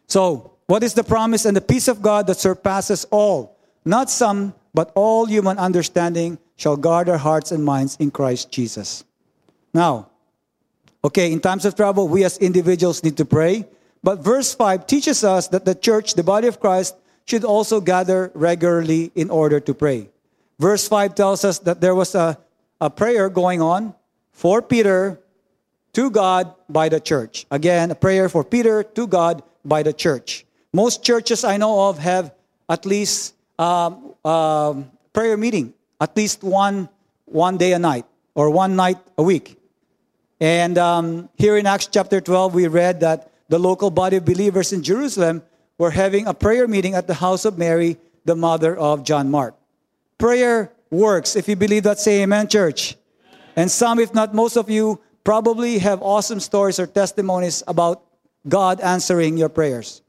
So, 0.05 0.51
what 0.67 0.83
is 0.83 0.93
the 0.93 1.03
promise 1.03 1.45
and 1.45 1.57
the 1.57 1.61
peace 1.61 1.87
of 1.87 2.03
God 2.03 2.27
that 2.27 2.37
surpasses 2.37 3.05
all, 3.09 3.57
not 3.83 4.11
some, 4.11 4.53
but 4.73 4.91
all 4.93 5.25
human 5.25 5.57
understanding 5.57 6.37
shall 6.55 6.77
guard 6.77 7.09
our 7.09 7.17
hearts 7.17 7.51
and 7.51 7.65
minds 7.65 7.97
in 7.97 8.11
Christ 8.11 8.51
Jesus. 8.51 9.03
Now, 9.73 10.09
okay, 11.03 11.31
in 11.31 11.39
times 11.39 11.65
of 11.65 11.75
trouble, 11.75 12.07
we 12.07 12.23
as 12.23 12.37
individuals 12.37 13.03
need 13.03 13.17
to 13.17 13.25
pray 13.25 13.65
but 14.03 14.19
verse 14.19 14.53
5 14.53 14.85
teaches 14.85 15.23
us 15.23 15.47
that 15.47 15.63
the 15.63 15.73
church, 15.73 16.13
the 16.13 16.23
body 16.23 16.47
of 16.47 16.59
Christ, 16.59 16.95
should 17.25 17.45
also 17.45 17.79
gather 17.79 18.31
regularly 18.35 19.11
in 19.15 19.29
order 19.29 19.61
to 19.61 19.73
pray. 19.73 20.09
Verse 20.59 20.87
5 20.87 21.15
tells 21.15 21.43
us 21.43 21.59
that 21.59 21.81
there 21.81 21.95
was 21.95 22.15
a, 22.15 22.37
a 22.79 22.89
prayer 22.89 23.29
going 23.29 23.61
on 23.61 23.93
for 24.31 24.61
Peter 24.61 25.19
to 25.93 26.09
God 26.09 26.53
by 26.69 26.89
the 26.89 26.99
church. 26.99 27.45
Again, 27.51 27.91
a 27.91 27.95
prayer 27.95 28.29
for 28.29 28.43
Peter 28.43 28.83
to 28.83 29.07
God 29.07 29.43
by 29.63 29.83
the 29.83 29.93
church. 29.93 30.45
Most 30.73 31.03
churches 31.03 31.43
I 31.43 31.57
know 31.57 31.89
of 31.89 31.99
have 31.99 32.33
at 32.69 32.85
least 32.85 33.35
um, 33.59 34.15
um, 34.25 34.91
prayer 35.13 35.37
meeting, 35.37 35.73
at 36.01 36.15
least 36.17 36.43
one 36.43 36.89
one 37.25 37.57
day 37.57 37.73
a 37.73 37.79
night 37.79 38.05
or 38.35 38.49
one 38.49 38.75
night 38.75 38.97
a 39.17 39.23
week. 39.23 39.57
And 40.39 40.77
um, 40.77 41.29
here 41.37 41.57
in 41.57 41.65
Acts 41.65 41.87
chapter 41.87 42.19
12, 42.19 42.53
we 42.53 42.67
read 42.67 42.99
that 42.99 43.31
the 43.49 43.59
local 43.59 43.91
body 43.91 44.17
of 44.17 44.25
believers 44.25 44.73
in 44.73 44.83
Jerusalem 44.83 45.43
were 45.77 45.91
having 45.91 46.27
a 46.27 46.33
prayer 46.33 46.67
meeting 46.67 46.95
at 46.95 47.07
the 47.07 47.13
house 47.13 47.45
of 47.45 47.57
Mary, 47.57 47.97
the 48.25 48.35
mother 48.35 48.75
of 48.75 49.03
John 49.03 49.29
Mark. 49.29 49.55
Prayer 50.17 50.71
works. 50.89 51.35
If 51.35 51.47
you 51.47 51.55
believe 51.55 51.83
that, 51.83 51.99
say 51.99 52.23
amen, 52.23 52.47
church. 52.47 52.95
And 53.55 53.69
some, 53.69 53.99
if 53.99 54.13
not 54.13 54.33
most 54.33 54.55
of 54.55 54.69
you, 54.69 55.01
probably 55.23 55.79
have 55.79 56.01
awesome 56.01 56.39
stories 56.39 56.79
or 56.79 56.87
testimonies 56.87 57.63
about 57.67 58.03
God 58.47 58.81
answering 58.81 59.37
your 59.37 59.49
prayers. 59.49 60.01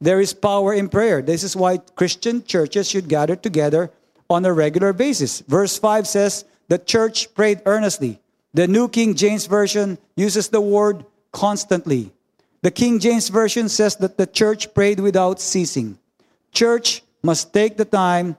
There 0.00 0.20
is 0.20 0.32
power 0.32 0.72
in 0.74 0.88
prayer. 0.88 1.22
This 1.22 1.42
is 1.42 1.56
why 1.56 1.78
Christian 1.78 2.44
churches 2.44 2.88
should 2.88 3.08
gather 3.08 3.34
together 3.34 3.90
on 4.30 4.44
a 4.44 4.52
regular 4.52 4.92
basis. 4.92 5.40
Verse 5.40 5.78
5 5.78 6.06
says, 6.06 6.44
The 6.68 6.78
church 6.78 7.34
prayed 7.34 7.62
earnestly. 7.66 8.20
The 8.54 8.68
New 8.68 8.88
King 8.88 9.14
James 9.14 9.46
Version 9.46 9.98
uses 10.16 10.48
the 10.48 10.60
word 10.60 11.04
constantly. 11.32 12.12
The 12.62 12.70
King 12.70 12.98
James 12.98 13.28
Version 13.28 13.68
says 13.68 13.96
that 13.96 14.18
the 14.18 14.26
church 14.26 14.74
prayed 14.74 15.00
without 15.00 15.40
ceasing. 15.40 15.98
Church 16.52 17.02
must 17.22 17.52
take 17.52 17.76
the 17.76 17.84
time, 17.84 18.36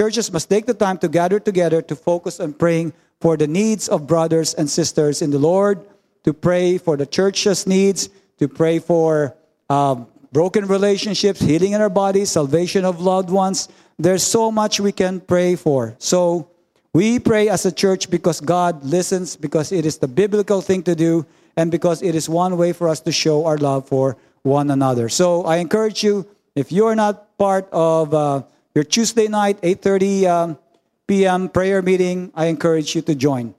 churches 0.00 0.32
must 0.32 0.48
take 0.48 0.64
the 0.64 0.72
time 0.72 0.96
to 0.96 1.08
gather 1.08 1.38
together 1.38 1.82
to 1.82 1.94
focus 1.94 2.40
on 2.40 2.54
praying 2.54 2.90
for 3.20 3.36
the 3.36 3.46
needs 3.46 3.86
of 3.86 4.06
brothers 4.06 4.54
and 4.54 4.64
sisters 4.64 5.20
in 5.20 5.30
the 5.30 5.38
Lord, 5.38 5.76
to 6.24 6.32
pray 6.32 6.78
for 6.78 6.96
the 6.96 7.04
church's 7.04 7.66
needs, 7.66 8.08
to 8.38 8.48
pray 8.48 8.78
for 8.78 9.36
um, 9.68 10.06
broken 10.32 10.64
relationships, 10.64 11.38
healing 11.38 11.72
in 11.72 11.82
our 11.82 11.92
bodies, 11.92 12.30
salvation 12.30 12.86
of 12.86 13.02
loved 13.02 13.28
ones. 13.28 13.68
There's 13.98 14.22
so 14.22 14.50
much 14.50 14.80
we 14.80 14.90
can 14.90 15.20
pray 15.20 15.54
for. 15.54 15.94
So 15.98 16.48
we 16.94 17.18
pray 17.18 17.50
as 17.50 17.66
a 17.66 17.72
church 17.72 18.08
because 18.08 18.40
God 18.40 18.82
listens, 18.82 19.36
because 19.36 19.70
it 19.70 19.84
is 19.84 19.98
the 19.98 20.08
biblical 20.08 20.62
thing 20.62 20.82
to 20.84 20.94
do, 20.94 21.26
and 21.58 21.70
because 21.70 22.00
it 22.00 22.14
is 22.14 22.26
one 22.26 22.56
way 22.56 22.72
for 22.72 22.88
us 22.88 23.00
to 23.00 23.12
show 23.12 23.44
our 23.44 23.58
love 23.58 23.86
for 23.86 24.16
one 24.44 24.70
another. 24.70 25.10
So 25.10 25.44
I 25.44 25.56
encourage 25.58 26.02
you, 26.02 26.24
if 26.56 26.72
you 26.72 26.86
are 26.86 26.96
not 26.96 27.36
part 27.36 27.68
of 27.70 28.14
uh, 28.14 28.42
your 28.74 28.84
Tuesday 28.84 29.26
night, 29.28 29.60
8.30 29.62 30.26
um, 30.26 30.58
p.m. 31.06 31.48
prayer 31.48 31.82
meeting, 31.82 32.30
I 32.34 32.46
encourage 32.46 32.94
you 32.94 33.02
to 33.02 33.14
join. 33.14 33.54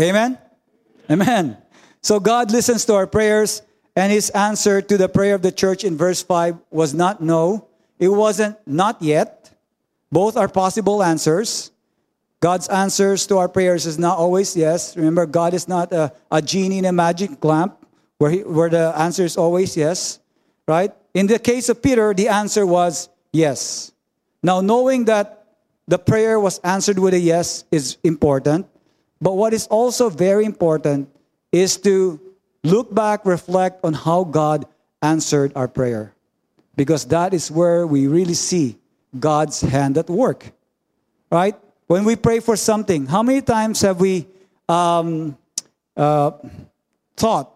Amen? 0.00 0.38
Amen. 1.10 1.56
So 2.00 2.20
God 2.20 2.52
listens 2.52 2.84
to 2.86 2.94
our 2.94 3.06
prayers, 3.06 3.62
and 3.96 4.12
his 4.12 4.30
answer 4.30 4.80
to 4.80 4.96
the 4.96 5.08
prayer 5.08 5.34
of 5.34 5.42
the 5.42 5.50
church 5.50 5.82
in 5.82 5.96
verse 5.96 6.22
5 6.22 6.56
was 6.70 6.94
not 6.94 7.20
no. 7.20 7.66
It 7.98 8.08
wasn't 8.08 8.56
not 8.66 9.02
yet. 9.02 9.50
Both 10.12 10.36
are 10.36 10.48
possible 10.48 11.02
answers. 11.02 11.72
God's 12.40 12.68
answers 12.68 13.26
to 13.26 13.38
our 13.38 13.48
prayers 13.48 13.84
is 13.86 13.98
not 13.98 14.16
always 14.16 14.56
yes. 14.56 14.96
Remember, 14.96 15.26
God 15.26 15.54
is 15.54 15.66
not 15.66 15.92
a, 15.92 16.12
a 16.30 16.40
genie 16.40 16.78
in 16.78 16.84
a 16.84 16.92
magic 16.92 17.44
lamp 17.44 17.76
where, 18.18 18.30
he, 18.30 18.38
where 18.44 18.70
the 18.70 18.92
answer 18.96 19.24
is 19.24 19.36
always 19.36 19.76
yes, 19.76 20.20
right? 20.68 20.92
In 21.14 21.26
the 21.26 21.38
case 21.40 21.68
of 21.68 21.82
Peter, 21.82 22.14
the 22.14 22.28
answer 22.28 22.64
was 22.64 23.08
yes. 23.32 23.92
Now, 24.42 24.60
knowing 24.60 25.06
that 25.06 25.46
the 25.86 25.98
prayer 25.98 26.38
was 26.38 26.58
answered 26.60 26.98
with 26.98 27.14
a 27.14 27.18
yes 27.18 27.64
is 27.70 27.96
important, 28.04 28.66
but 29.20 29.34
what 29.34 29.52
is 29.52 29.66
also 29.66 30.10
very 30.10 30.44
important 30.44 31.08
is 31.50 31.76
to 31.78 32.20
look 32.62 32.94
back, 32.94 33.24
reflect 33.24 33.84
on 33.84 33.94
how 33.94 34.24
God 34.24 34.66
answered 35.02 35.52
our 35.56 35.68
prayer. 35.68 36.14
Because 36.76 37.06
that 37.06 37.34
is 37.34 37.50
where 37.50 37.86
we 37.86 38.06
really 38.06 38.34
see 38.34 38.78
God's 39.18 39.60
hand 39.60 39.98
at 39.98 40.08
work, 40.08 40.52
right? 41.32 41.56
when 41.88 42.04
we 42.04 42.14
pray 42.14 42.38
for 42.38 42.54
something, 42.54 43.06
how 43.06 43.22
many 43.22 43.40
times 43.40 43.80
have 43.80 43.98
we 43.98 44.28
um, 44.68 45.36
uh, 45.96 46.30
thought 47.16 47.50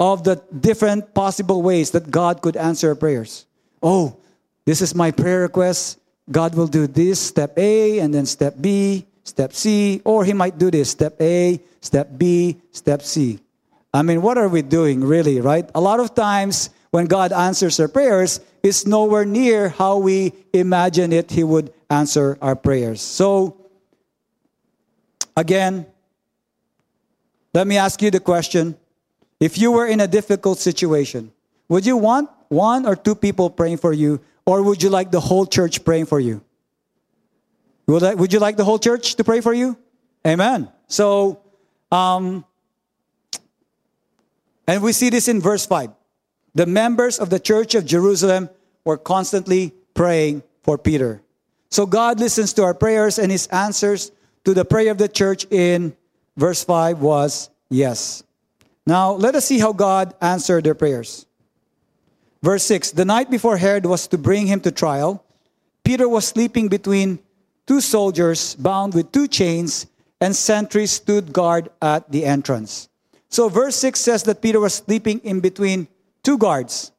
of 0.00 0.24
the 0.24 0.42
different 0.58 1.14
possible 1.14 1.62
ways 1.62 1.92
that 1.92 2.10
God 2.10 2.42
could 2.42 2.56
answer 2.56 2.88
our 2.88 2.94
prayers? 2.94 3.46
Oh, 3.82 4.16
this 4.66 4.82
is 4.82 4.94
my 4.94 5.10
prayer 5.10 5.40
request. 5.40 5.98
God 6.30 6.54
will 6.54 6.66
do 6.66 6.86
this, 6.86 7.18
step 7.20 7.56
A, 7.56 8.00
and 8.00 8.12
then 8.12 8.26
step 8.26 8.54
B, 8.60 9.06
step 9.24 9.54
C, 9.54 10.02
or 10.04 10.24
He 10.24 10.34
might 10.34 10.58
do 10.58 10.70
this, 10.70 10.90
step 10.90 11.16
A, 11.22 11.58
step 11.80 12.18
B, 12.18 12.60
step 12.72 13.00
C. 13.00 13.38
I 13.94 14.02
mean, 14.02 14.20
what 14.20 14.36
are 14.36 14.48
we 14.48 14.60
doing, 14.60 15.02
really, 15.02 15.40
right? 15.40 15.70
A 15.74 15.80
lot 15.80 16.00
of 16.00 16.14
times 16.14 16.68
when 16.90 17.06
God 17.06 17.32
answers 17.32 17.80
our 17.80 17.88
prayers, 17.88 18.40
it's 18.62 18.84
nowhere 18.84 19.24
near 19.24 19.70
how 19.70 19.96
we 19.96 20.34
imagine 20.52 21.12
it 21.12 21.30
He 21.30 21.44
would 21.44 21.72
answer 21.88 22.36
our 22.42 22.56
prayers. 22.56 23.00
So, 23.00 23.66
Again, 25.36 25.86
let 27.52 27.66
me 27.66 27.76
ask 27.76 28.00
you 28.00 28.10
the 28.10 28.20
question. 28.20 28.76
If 29.38 29.58
you 29.58 29.70
were 29.70 29.86
in 29.86 30.00
a 30.00 30.08
difficult 30.08 30.58
situation, 30.58 31.30
would 31.68 31.84
you 31.84 31.98
want 31.98 32.30
one 32.48 32.86
or 32.86 32.96
two 32.96 33.14
people 33.14 33.50
praying 33.50 33.76
for 33.76 33.92
you, 33.92 34.20
or 34.46 34.62
would 34.62 34.82
you 34.82 34.88
like 34.88 35.10
the 35.10 35.20
whole 35.20 35.44
church 35.44 35.84
praying 35.84 36.06
for 36.06 36.20
you? 36.20 36.42
Would, 37.88 38.02
I, 38.02 38.14
would 38.14 38.32
you 38.32 38.38
like 38.38 38.56
the 38.56 38.64
whole 38.64 38.78
church 38.78 39.16
to 39.16 39.24
pray 39.24 39.40
for 39.40 39.52
you? 39.52 39.76
Amen. 40.26 40.70
So, 40.88 41.40
um, 41.92 42.44
and 44.66 44.82
we 44.82 44.92
see 44.92 45.10
this 45.10 45.28
in 45.28 45.40
verse 45.40 45.66
5. 45.66 45.90
The 46.54 46.66
members 46.66 47.18
of 47.18 47.30
the 47.30 47.38
church 47.38 47.74
of 47.74 47.84
Jerusalem 47.84 48.48
were 48.84 48.96
constantly 48.96 49.72
praying 49.94 50.42
for 50.62 50.78
Peter. 50.78 51.22
So 51.70 51.86
God 51.86 52.18
listens 52.18 52.52
to 52.54 52.64
our 52.64 52.74
prayers 52.74 53.18
and 53.18 53.30
his 53.30 53.46
answers 53.48 54.10
to 54.44 54.54
the 54.54 54.64
prayer 54.64 54.90
of 54.90 54.98
the 54.98 55.08
church 55.08 55.46
in 55.50 55.96
verse 56.36 56.64
5 56.64 57.00
was 57.00 57.50
yes. 57.68 58.22
Now, 58.86 59.12
let 59.12 59.34
us 59.34 59.44
see 59.44 59.58
how 59.58 59.72
God 59.72 60.14
answered 60.20 60.64
their 60.64 60.74
prayers. 60.74 61.26
Verse 62.42 62.64
6 62.64 62.92
The 62.92 63.04
night 63.04 63.30
before 63.30 63.56
Herod 63.56 63.86
was 63.86 64.06
to 64.08 64.18
bring 64.18 64.46
him 64.46 64.60
to 64.60 64.70
trial, 64.70 65.24
Peter 65.84 66.08
was 66.08 66.26
sleeping 66.26 66.68
between 66.68 67.18
two 67.66 67.80
soldiers 67.80 68.54
bound 68.56 68.94
with 68.94 69.12
two 69.12 69.28
chains, 69.28 69.86
and 70.20 70.34
sentries 70.34 70.92
stood 70.92 71.32
guard 71.32 71.68
at 71.82 72.10
the 72.10 72.24
entrance. 72.24 72.88
So, 73.28 73.48
verse 73.48 73.76
6 73.76 74.00
says 74.00 74.22
that 74.24 74.40
Peter 74.40 74.60
was 74.60 74.74
sleeping 74.74 75.20
in 75.20 75.40
between 75.40 75.88
two 76.22 76.38
guards, 76.38 76.92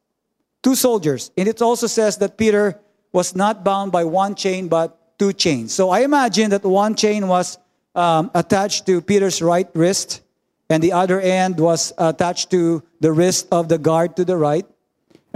two 0.62 0.76
soldiers. 0.76 1.32
And 1.38 1.48
it 1.48 1.62
also 1.62 1.88
says 1.88 2.18
that 2.18 2.38
Peter 2.38 2.80
was 3.12 3.36
not 3.36 3.64
bound 3.64 3.92
by 3.92 4.04
one 4.04 4.36
chain, 4.36 4.68
but 4.68 5.18
two 5.18 5.34
chains. 5.34 5.74
So 5.74 5.90
I 5.90 6.02
imagine 6.02 6.52
that 6.52 6.64
one 6.64 6.96
chain 6.96 7.28
was 7.28 7.58
um, 7.96 8.30
attached 8.34 8.86
to 8.86 9.02
Peter's 9.02 9.42
right 9.42 9.68
wrist, 9.74 10.22
and 10.70 10.84
the 10.84 10.92
other 10.92 11.20
end 11.20 11.60
was 11.60 11.94
attached 11.98 12.52
to 12.52 12.84
the 13.00 13.12
wrist 13.12 13.48
of 13.52 13.70
the 13.70 13.78
guard 13.78 14.16
to 14.18 14.26
the 14.26 14.38
right. 14.38 14.66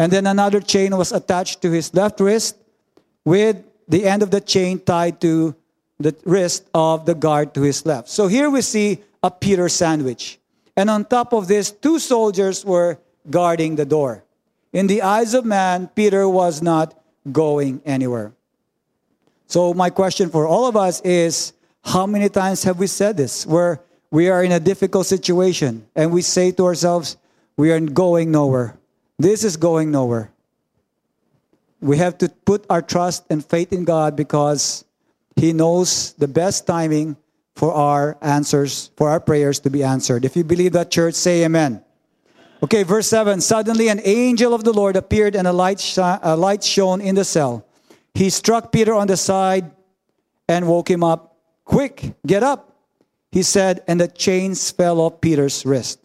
And 0.02 0.12
then 0.12 0.26
another 0.26 0.62
chain 0.62 0.98
was 0.98 1.12
attached 1.12 1.62
to 1.62 1.70
his 1.70 1.94
left 1.94 2.20
wrist, 2.20 2.58
with 3.24 3.64
the 3.88 4.06
end 4.06 4.24
of 4.24 4.32
the 4.32 4.42
chain 4.42 4.80
tied 4.80 5.22
to 5.22 5.54
the 6.00 6.16
wrist 6.26 6.66
of 6.74 7.06
the 7.06 7.14
guard 7.14 7.54
to 7.54 7.62
his 7.62 7.86
left. 7.86 8.10
So 8.10 8.26
here 8.26 8.50
we 8.50 8.64
see 8.64 8.98
a 9.22 9.30
Peter 9.30 9.70
sandwich. 9.70 10.40
And 10.76 10.90
on 10.90 11.06
top 11.06 11.34
of 11.34 11.48
this, 11.48 11.70
two 11.70 12.00
soldiers 12.00 12.66
were 12.66 12.98
guarding 13.30 13.76
the 13.76 13.86
door. 13.86 14.24
In 14.74 14.88
the 14.88 15.04
eyes 15.04 15.36
of 15.36 15.46
man, 15.46 15.88
Peter 15.94 16.28
was 16.28 16.64
not 16.64 17.00
going 17.32 17.80
anywhere. 17.86 18.34
So, 19.46 19.72
my 19.72 19.92
question 19.92 20.32
for 20.32 20.48
all 20.48 20.66
of 20.66 20.76
us 20.76 21.00
is 21.02 21.54
how 21.84 22.08
many 22.08 22.28
times 22.28 22.64
have 22.64 22.80
we 22.80 22.88
said 22.88 23.18
this? 23.18 23.46
Where 23.46 23.80
we 24.10 24.30
are 24.30 24.44
in 24.44 24.52
a 24.52 24.60
difficult 24.60 25.06
situation 25.06 25.86
and 25.96 26.12
we 26.12 26.24
say 26.24 26.50
to 26.54 26.66
ourselves, 26.66 27.18
we 27.56 27.72
are 27.72 27.80
going 27.80 28.32
nowhere. 28.32 28.81
This 29.22 29.44
is 29.44 29.56
going 29.56 29.92
nowhere. 29.92 30.32
we 31.80 31.98
have 31.98 32.18
to 32.18 32.30
put 32.30 32.66
our 32.70 32.82
trust 32.82 33.26
and 33.30 33.46
faith 33.46 33.74
in 33.74 33.86
God 33.86 34.16
because 34.16 34.86
He 35.36 35.54
knows 35.54 36.14
the 36.14 36.28
best 36.28 36.66
timing 36.66 37.18
for 37.56 37.74
our 37.74 38.18
answers, 38.22 38.90
for 38.98 39.10
our 39.10 39.20
prayers 39.20 39.60
to 39.62 39.70
be 39.70 39.84
answered. 39.84 40.26
If 40.26 40.36
you 40.36 40.44
believe 40.44 40.74
that, 40.74 40.90
church, 40.90 41.14
say 41.14 41.44
amen. 41.44 41.84
Okay, 42.64 42.82
verse 42.82 43.08
7 43.08 43.42
Suddenly 43.42 43.90
an 43.90 44.02
angel 44.04 44.54
of 44.54 44.64
the 44.64 44.74
Lord 44.74 44.96
appeared 44.96 45.36
and 45.36 45.48
a 45.48 45.54
light, 45.54 45.80
sh- 45.80 45.98
a 45.98 46.36
light 46.36 46.64
shone 46.64 47.02
in 47.02 47.14
the 47.14 47.26
cell. 47.26 47.66
He 48.14 48.30
struck 48.30 48.72
Peter 48.72 48.94
on 48.94 49.06
the 49.06 49.18
side 49.18 49.70
and 50.48 50.68
woke 50.68 50.90
him 50.90 51.04
up. 51.04 51.38
Quick, 51.66 52.14
get 52.26 52.42
up, 52.42 52.76
he 53.32 53.44
said, 53.44 53.84
and 53.88 54.02
the 54.02 54.08
chains 54.08 54.72
fell 54.72 55.00
off 55.00 55.22
Peter's 55.22 55.66
wrist. 55.66 56.00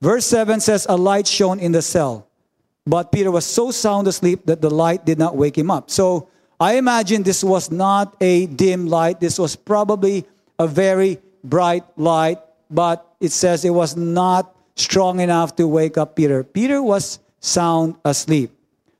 Verse 0.00 0.26
7 0.26 0.58
says, 0.58 0.86
A 0.88 0.96
light 0.96 1.26
shone 1.26 1.60
in 1.60 1.72
the 1.72 1.82
cell. 1.82 2.26
But 2.86 3.12
Peter 3.12 3.30
was 3.30 3.46
so 3.46 3.70
sound 3.70 4.08
asleep 4.08 4.46
that 4.46 4.60
the 4.60 4.70
light 4.70 5.04
did 5.04 5.18
not 5.18 5.36
wake 5.36 5.56
him 5.56 5.70
up. 5.70 5.90
So 5.90 6.28
I 6.58 6.76
imagine 6.76 7.22
this 7.22 7.44
was 7.44 7.70
not 7.70 8.16
a 8.20 8.46
dim 8.46 8.86
light. 8.86 9.20
This 9.20 9.38
was 9.38 9.56
probably 9.56 10.26
a 10.58 10.66
very 10.66 11.18
bright 11.44 11.84
light, 11.96 12.38
but 12.70 13.14
it 13.20 13.32
says 13.32 13.64
it 13.64 13.70
was 13.70 13.96
not 13.96 14.54
strong 14.76 15.20
enough 15.20 15.56
to 15.56 15.66
wake 15.66 15.98
up 15.98 16.16
Peter. 16.16 16.42
Peter 16.44 16.82
was 16.82 17.18
sound 17.40 17.96
asleep. 18.04 18.50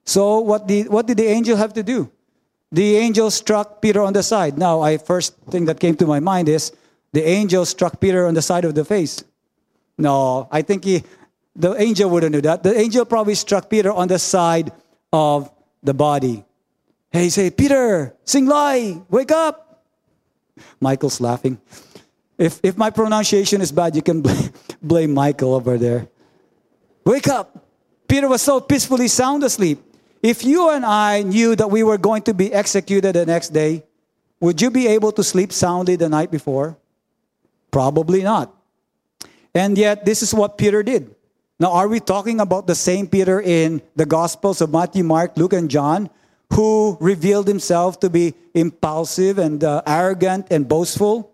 So 0.04 0.40
what 0.40 0.66
did, 0.66 0.88
what 0.88 1.06
did 1.06 1.18
the 1.18 1.26
angel 1.26 1.56
have 1.56 1.72
to 1.74 1.82
do? 1.82 2.10
The 2.72 2.96
angel 2.96 3.30
struck 3.30 3.82
Peter 3.82 4.00
on 4.02 4.12
the 4.12 4.22
side. 4.22 4.56
Now, 4.56 4.80
I 4.80 4.98
first 4.98 5.36
thing 5.50 5.64
that 5.66 5.80
came 5.80 5.96
to 5.96 6.06
my 6.06 6.20
mind 6.20 6.48
is 6.48 6.72
the 7.12 7.26
angel 7.26 7.66
struck 7.66 8.00
Peter 8.00 8.26
on 8.26 8.34
the 8.34 8.42
side 8.42 8.64
of 8.64 8.74
the 8.74 8.84
face. 8.84 9.24
No, 9.98 10.48
I 10.50 10.62
think 10.62 10.84
he, 10.84 11.02
the 11.60 11.80
angel 11.80 12.10
wouldn't 12.10 12.32
do 12.32 12.40
that. 12.42 12.62
The 12.62 12.78
angel 12.78 13.04
probably 13.04 13.34
struck 13.34 13.68
Peter 13.68 13.92
on 13.92 14.08
the 14.08 14.18
side 14.18 14.72
of 15.12 15.50
the 15.82 15.94
body. 15.94 16.44
Hey, 17.10 17.28
say, 17.28 17.50
Peter, 17.50 18.14
sing 18.24 18.46
lie, 18.46 19.00
wake 19.08 19.32
up. 19.32 19.82
Michael's 20.80 21.20
laughing. 21.20 21.60
If, 22.38 22.60
if 22.62 22.76
my 22.76 22.90
pronunciation 22.90 23.60
is 23.60 23.72
bad, 23.72 23.96
you 23.96 24.02
can 24.02 24.22
blame 24.82 25.12
Michael 25.12 25.54
over 25.54 25.76
there. 25.76 26.08
Wake 27.04 27.28
up. 27.28 27.66
Peter 28.08 28.28
was 28.28 28.42
so 28.42 28.60
peacefully 28.60 29.08
sound 29.08 29.42
asleep. 29.44 29.78
If 30.22 30.44
you 30.44 30.70
and 30.70 30.84
I 30.84 31.22
knew 31.22 31.56
that 31.56 31.70
we 31.70 31.82
were 31.82 31.98
going 31.98 32.22
to 32.22 32.34
be 32.34 32.52
executed 32.52 33.14
the 33.14 33.26
next 33.26 33.50
day, 33.50 33.84
would 34.40 34.60
you 34.60 34.70
be 34.70 34.86
able 34.88 35.12
to 35.12 35.24
sleep 35.24 35.52
soundly 35.52 35.96
the 35.96 36.08
night 36.08 36.30
before? 36.30 36.76
Probably 37.70 38.22
not. 38.22 38.54
And 39.54 39.76
yet, 39.76 40.04
this 40.04 40.22
is 40.22 40.32
what 40.32 40.58
Peter 40.58 40.82
did. 40.82 41.14
Now, 41.60 41.72
are 41.72 41.88
we 41.88 42.00
talking 42.00 42.40
about 42.40 42.66
the 42.66 42.74
same 42.74 43.06
Peter 43.06 43.38
in 43.38 43.82
the 43.94 44.06
Gospels 44.06 44.62
of 44.62 44.72
Matthew, 44.72 45.04
Mark, 45.04 45.36
Luke, 45.36 45.52
and 45.52 45.70
John, 45.70 46.08
who 46.54 46.96
revealed 47.00 47.46
himself 47.46 48.00
to 48.00 48.08
be 48.08 48.32
impulsive 48.54 49.38
and 49.38 49.62
uh, 49.62 49.82
arrogant 49.86 50.46
and 50.50 50.66
boastful? 50.66 51.30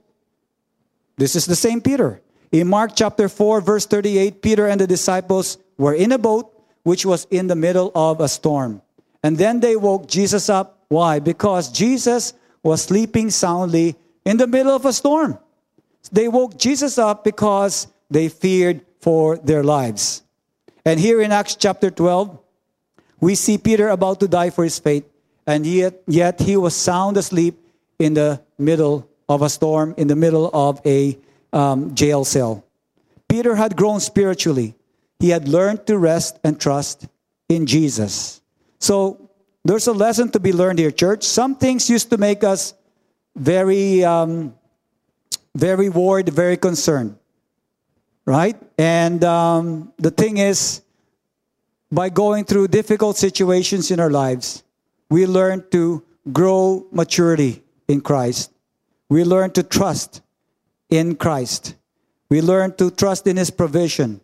This 1.17 1.37
is 1.37 1.47
the 1.47 1.55
same 1.55 1.81
Peter. 1.81 2.21
In 2.51 2.67
Mark 2.67 2.93
chapter 2.97 3.29
4, 3.29 3.61
verse 3.61 3.87
38, 3.87 4.43
Peter 4.43 4.67
and 4.67 4.81
the 4.81 4.87
disciples 4.89 5.59
were 5.79 5.95
in 5.95 6.11
a 6.11 6.19
boat 6.19 6.53
which 6.83 7.07
was 7.07 7.29
in 7.31 7.47
the 7.47 7.55
middle 7.55 7.93
of 7.95 8.21
a 8.21 8.29
storm. 8.29 8.83
And 9.23 9.39
then 9.39 9.61
they 9.61 9.77
woke 9.77 10.09
Jesus 10.09 10.49
up. 10.49 10.87
Why? 10.89 11.21
Because 11.21 11.71
Jesus 11.71 12.35
was 12.65 12.83
sleeping 12.83 13.31
soundly 13.31 13.95
in 14.25 14.39
the 14.39 14.47
middle 14.49 14.75
of 14.75 14.87
a 14.87 14.93
storm. 14.93 15.39
They 16.11 16.27
woke 16.27 16.59
Jesus 16.59 16.99
up 16.99 17.23
because 17.23 17.87
they 18.11 18.29
feared 18.29 18.86
for 19.07 19.39
their 19.39 19.63
lives. 19.63 20.25
And 20.85 20.99
here 20.99 21.23
in 21.23 21.31
Acts 21.31 21.55
chapter 21.55 21.93
12, 21.93 22.41
we 23.21 23.37
see 23.37 23.57
Peter 23.57 23.87
about 23.91 24.19
to 24.19 24.27
die 24.27 24.51
for 24.51 24.65
his 24.65 24.81
faith, 24.81 25.05
and 25.47 25.65
yet, 25.65 26.03
yet 26.09 26.41
he 26.41 26.57
was 26.57 26.75
sound 26.75 27.17
asleep 27.17 27.55
in 28.01 28.15
the 28.15 28.43
middle 28.59 29.09
of 29.29 29.43
a 29.43 29.49
storm, 29.49 29.95
in 29.97 30.09
the 30.09 30.17
middle 30.17 30.51
of 30.53 30.81
a 30.85 31.17
um, 31.53 31.95
jail 31.95 32.25
cell. 32.25 32.65
Peter 33.29 33.55
had 33.55 33.77
grown 33.77 34.01
spiritually. 34.01 34.75
He 35.21 35.31
had 35.31 35.47
learned 35.47 35.87
to 35.87 35.99
rest 35.99 36.41
and 36.43 36.61
trust 36.61 37.07
in 37.49 37.67
Jesus. 37.67 38.43
So 38.81 39.31
there's 39.65 39.87
a 39.87 39.93
lesson 39.93 40.33
to 40.33 40.41
be 40.41 40.53
learned 40.53 40.81
here, 40.81 40.91
church. 40.91 41.23
Some 41.23 41.55
things 41.55 41.89
used 41.89 42.11
to 42.11 42.19
make 42.19 42.43
us 42.43 42.75
very, 43.37 44.03
um, 44.03 44.53
very 45.55 45.91
worried, 45.91 46.29
very 46.29 46.57
concerned, 46.57 47.17
right? 48.27 48.61
And 48.77 49.25
um, 49.25 49.93
the 49.97 50.11
thing 50.11 50.39
is, 50.39 50.83
by 51.91 52.09
going 52.11 52.45
through 52.45 52.69
difficult 52.69 53.17
situations 53.17 53.91
in 53.91 54.01
our 54.01 54.11
lives, 54.11 54.65
we 55.09 55.25
learn 55.25 55.65
to 55.71 56.05
grow 56.33 56.87
maturity 56.91 57.63
in 57.87 58.01
Christ. 58.01 58.53
We 59.09 59.23
learn 59.23 59.53
to 59.53 59.63
trust 59.63 60.21
in 60.91 61.15
Christ. 61.15 61.77
We 62.29 62.43
learn 62.43 62.75
to 62.77 62.91
trust 62.91 63.27
in 63.29 63.37
His 63.37 63.51
provision. 63.51 64.21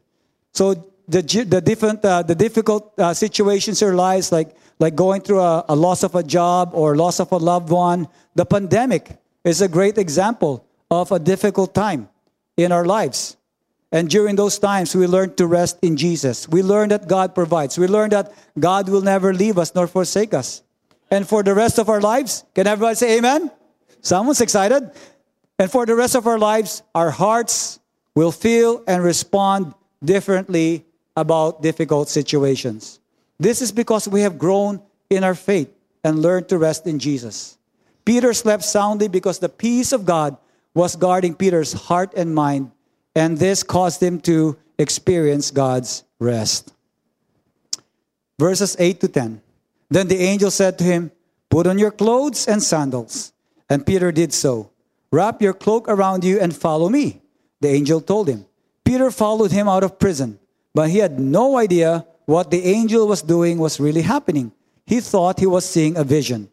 So 0.52 0.74
the, 1.06 1.22
the 1.22 1.60
different 1.60 2.04
uh, 2.04 2.22
the 2.22 2.34
difficult 2.34 2.92
uh, 2.98 3.14
situations 3.14 3.80
in 3.80 3.88
our 3.88 3.94
lives, 3.94 4.32
like 4.32 4.56
like 4.80 4.96
going 4.96 5.20
through 5.20 5.40
a, 5.40 5.64
a 5.68 5.76
loss 5.76 6.02
of 6.02 6.16
a 6.16 6.22
job 6.22 6.70
or 6.74 6.96
loss 6.96 7.20
of 7.20 7.30
a 7.30 7.36
loved 7.36 7.70
one, 7.70 8.08
the 8.34 8.44
pandemic 8.44 9.18
is 9.44 9.62
a 9.62 9.68
great 9.68 9.98
example 9.98 10.66
of 10.90 11.12
a 11.12 11.18
difficult 11.18 11.74
time 11.74 12.08
in 12.56 12.72
our 12.72 12.84
lives. 12.84 13.36
And 13.92 14.08
during 14.08 14.36
those 14.36 14.58
times, 14.58 14.96
we 14.96 15.06
learn 15.06 15.34
to 15.34 15.46
rest 15.46 15.78
in 15.82 15.96
Jesus. 15.96 16.48
We 16.48 16.62
learn 16.62 16.88
that 16.88 17.06
God 17.06 17.34
provides. 17.34 17.76
We 17.76 17.86
learn 17.86 18.10
that 18.10 18.32
God 18.58 18.88
will 18.88 19.02
never 19.02 19.34
leave 19.34 19.58
us 19.58 19.74
nor 19.74 19.86
forsake 19.86 20.32
us. 20.32 20.62
And 21.10 21.28
for 21.28 21.42
the 21.42 21.52
rest 21.52 21.78
of 21.78 21.90
our 21.90 22.00
lives, 22.00 22.44
can 22.54 22.66
everybody 22.66 22.96
say 22.96 23.18
amen? 23.18 23.50
Someone's 24.00 24.40
excited? 24.40 24.90
And 25.58 25.70
for 25.70 25.84
the 25.84 25.94
rest 25.94 26.14
of 26.14 26.26
our 26.26 26.38
lives, 26.38 26.82
our 26.94 27.10
hearts 27.10 27.80
will 28.14 28.32
feel 28.32 28.82
and 28.88 29.04
respond 29.04 29.74
differently 30.02 30.86
about 31.14 31.60
difficult 31.60 32.08
situations. 32.08 32.98
This 33.38 33.60
is 33.60 33.72
because 33.72 34.08
we 34.08 34.22
have 34.22 34.38
grown 34.38 34.80
in 35.10 35.22
our 35.22 35.34
faith 35.34 35.70
and 36.02 36.22
learned 36.22 36.48
to 36.48 36.58
rest 36.58 36.86
in 36.86 36.98
Jesus. 36.98 37.58
Peter 38.04 38.32
slept 38.32 38.64
soundly 38.64 39.08
because 39.08 39.38
the 39.38 39.48
peace 39.48 39.92
of 39.92 40.06
God 40.06 40.36
was 40.74 40.96
guarding 40.96 41.34
Peter's 41.34 41.72
heart 41.72 42.14
and 42.16 42.34
mind, 42.34 42.70
and 43.14 43.38
this 43.38 43.62
caused 43.62 44.02
him 44.02 44.20
to 44.20 44.56
experience 44.78 45.50
God's 45.50 46.04
rest. 46.18 46.72
Verses 48.38 48.76
8 48.78 49.00
to 49.00 49.08
10. 49.08 49.42
Then 49.90 50.08
the 50.08 50.18
angel 50.18 50.50
said 50.50 50.78
to 50.78 50.84
him, 50.84 51.12
Put 51.50 51.66
on 51.66 51.78
your 51.78 51.90
clothes 51.90 52.48
and 52.48 52.62
sandals. 52.62 53.32
And 53.68 53.86
Peter 53.86 54.10
did 54.10 54.32
so. 54.32 54.70
Wrap 55.10 55.42
your 55.42 55.52
cloak 55.52 55.86
around 55.88 56.24
you 56.24 56.40
and 56.40 56.56
follow 56.56 56.88
me. 56.88 57.20
The 57.60 57.68
angel 57.68 58.00
told 58.00 58.28
him. 58.28 58.46
Peter 58.84 59.10
followed 59.10 59.52
him 59.52 59.68
out 59.68 59.84
of 59.84 59.98
prison, 59.98 60.38
but 60.74 60.90
he 60.90 60.98
had 60.98 61.20
no 61.20 61.56
idea 61.56 62.06
what 62.24 62.50
the 62.50 62.64
angel 62.64 63.06
was 63.06 63.22
doing 63.22 63.58
was 63.58 63.78
really 63.78 64.02
happening. 64.02 64.52
He 64.86 65.00
thought 65.00 65.38
he 65.40 65.46
was 65.46 65.68
seeing 65.68 65.96
a 65.96 66.04
vision. 66.04 66.48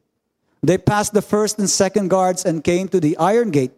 They 0.61 0.77
passed 0.77 1.13
the 1.13 1.21
first 1.21 1.57
and 1.57 1.69
second 1.69 2.09
guards 2.09 2.45
and 2.45 2.63
came 2.63 2.87
to 2.89 2.99
the 2.99 3.17
iron 3.17 3.51
gate 3.51 3.71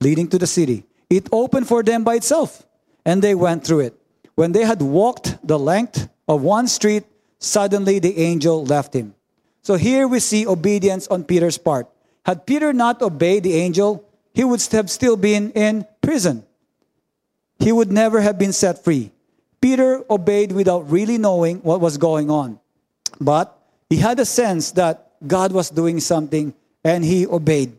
leading 0.00 0.28
to 0.28 0.38
the 0.38 0.46
city. 0.46 0.84
It 1.10 1.28
opened 1.32 1.68
for 1.68 1.82
them 1.82 2.04
by 2.04 2.16
itself, 2.16 2.66
and 3.04 3.22
they 3.22 3.34
went 3.34 3.64
through 3.64 3.80
it. 3.80 3.94
When 4.34 4.52
they 4.52 4.64
had 4.64 4.82
walked 4.82 5.38
the 5.46 5.58
length 5.58 6.08
of 6.28 6.42
one 6.42 6.68
street, 6.68 7.04
suddenly 7.38 7.98
the 7.98 8.18
angel 8.18 8.64
left 8.64 8.94
him. 8.94 9.14
So 9.62 9.74
here 9.74 10.06
we 10.06 10.20
see 10.20 10.46
obedience 10.46 11.08
on 11.08 11.24
Peter's 11.24 11.58
part. 11.58 11.88
Had 12.24 12.46
Peter 12.46 12.72
not 12.72 13.02
obeyed 13.02 13.42
the 13.42 13.54
angel, 13.54 14.04
he 14.34 14.44
would 14.44 14.62
have 14.72 14.90
still 14.90 15.16
been 15.16 15.50
in 15.52 15.86
prison. 16.00 16.44
He 17.58 17.72
would 17.72 17.90
never 17.90 18.20
have 18.20 18.38
been 18.38 18.52
set 18.52 18.84
free. 18.84 19.10
Peter 19.60 20.04
obeyed 20.08 20.52
without 20.52 20.90
really 20.90 21.18
knowing 21.18 21.58
what 21.58 21.80
was 21.80 21.98
going 21.98 22.30
on. 22.30 22.60
But 23.20 23.58
he 23.90 23.96
had 23.96 24.20
a 24.20 24.24
sense 24.24 24.72
that 24.72 25.10
God 25.26 25.52
was 25.52 25.70
doing 25.70 25.98
something 25.98 26.54
and 26.84 27.04
he 27.04 27.26
obeyed. 27.26 27.76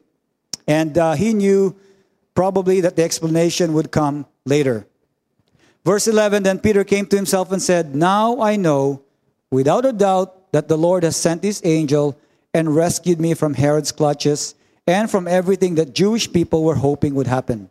And 0.68 0.98
uh, 0.98 1.14
he 1.14 1.34
knew 1.34 1.76
probably 2.36 2.82
that 2.82 2.96
the 2.96 3.04
explanation 3.04 3.74
would 3.74 3.92
come 3.92 4.26
later. 4.46 4.86
Verse 5.86 6.08
11 6.08 6.44
Then 6.44 6.60
Peter 6.60 6.84
came 6.84 7.06
to 7.08 7.16
himself 7.16 7.52
and 7.52 7.62
said, 7.62 7.96
Now 7.96 8.42
I 8.42 8.56
know 8.56 9.04
without 9.52 9.86
a 9.86 9.94
doubt 9.94 10.52
that 10.52 10.68
the 10.68 10.78
Lord 10.78 11.04
has 11.04 11.16
sent 11.16 11.44
his 11.44 11.62
angel 11.64 12.18
and 12.54 12.76
rescued 12.76 13.20
me 13.20 13.34
from 13.34 13.54
Herod's 13.54 13.92
clutches 13.92 14.56
and 14.88 15.10
from 15.10 15.28
everything 15.28 15.76
that 15.76 15.94
Jewish 15.94 16.32
people 16.32 16.64
were 16.64 16.76
hoping 16.76 17.14
would 17.16 17.28
happen. 17.28 17.70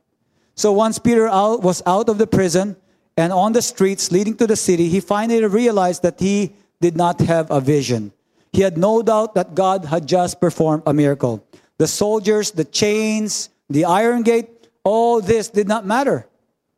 So 0.55 0.73
once 0.73 0.99
Peter 0.99 1.29
out, 1.29 1.63
was 1.63 1.83
out 1.87 2.09
of 2.09 2.19
the 2.19 2.27
prison 2.27 2.77
and 3.17 3.33
on 3.33 3.53
the 3.53 3.63
streets 3.63 4.13
leading 4.13 4.37
to 4.37 4.47
the 4.47 4.57
city, 4.57 4.89
he 4.89 5.01
finally 5.01 5.45
realized 5.45 6.03
that 6.03 6.21
he 6.21 6.55
did 6.81 6.97
not 6.97 7.21
have 7.21 7.51
a 7.51 7.61
vision. 7.61 8.13
He 8.53 8.63
had 8.63 8.79
no 8.79 9.03
doubt 9.03 9.35
that 9.35 9.55
God 9.55 9.85
had 9.85 10.07
just 10.07 10.41
performed 10.41 10.85
a 10.87 10.95
miracle. 10.95 11.45
The 11.79 11.89
soldiers, 11.89 12.53
the 12.53 12.65
chains, 12.65 13.51
the 13.69 13.85
iron 13.85 14.23
gate, 14.23 14.69
all 14.85 15.21
this 15.21 15.49
did 15.49 15.69
not 15.69 15.87
matter 15.87 16.27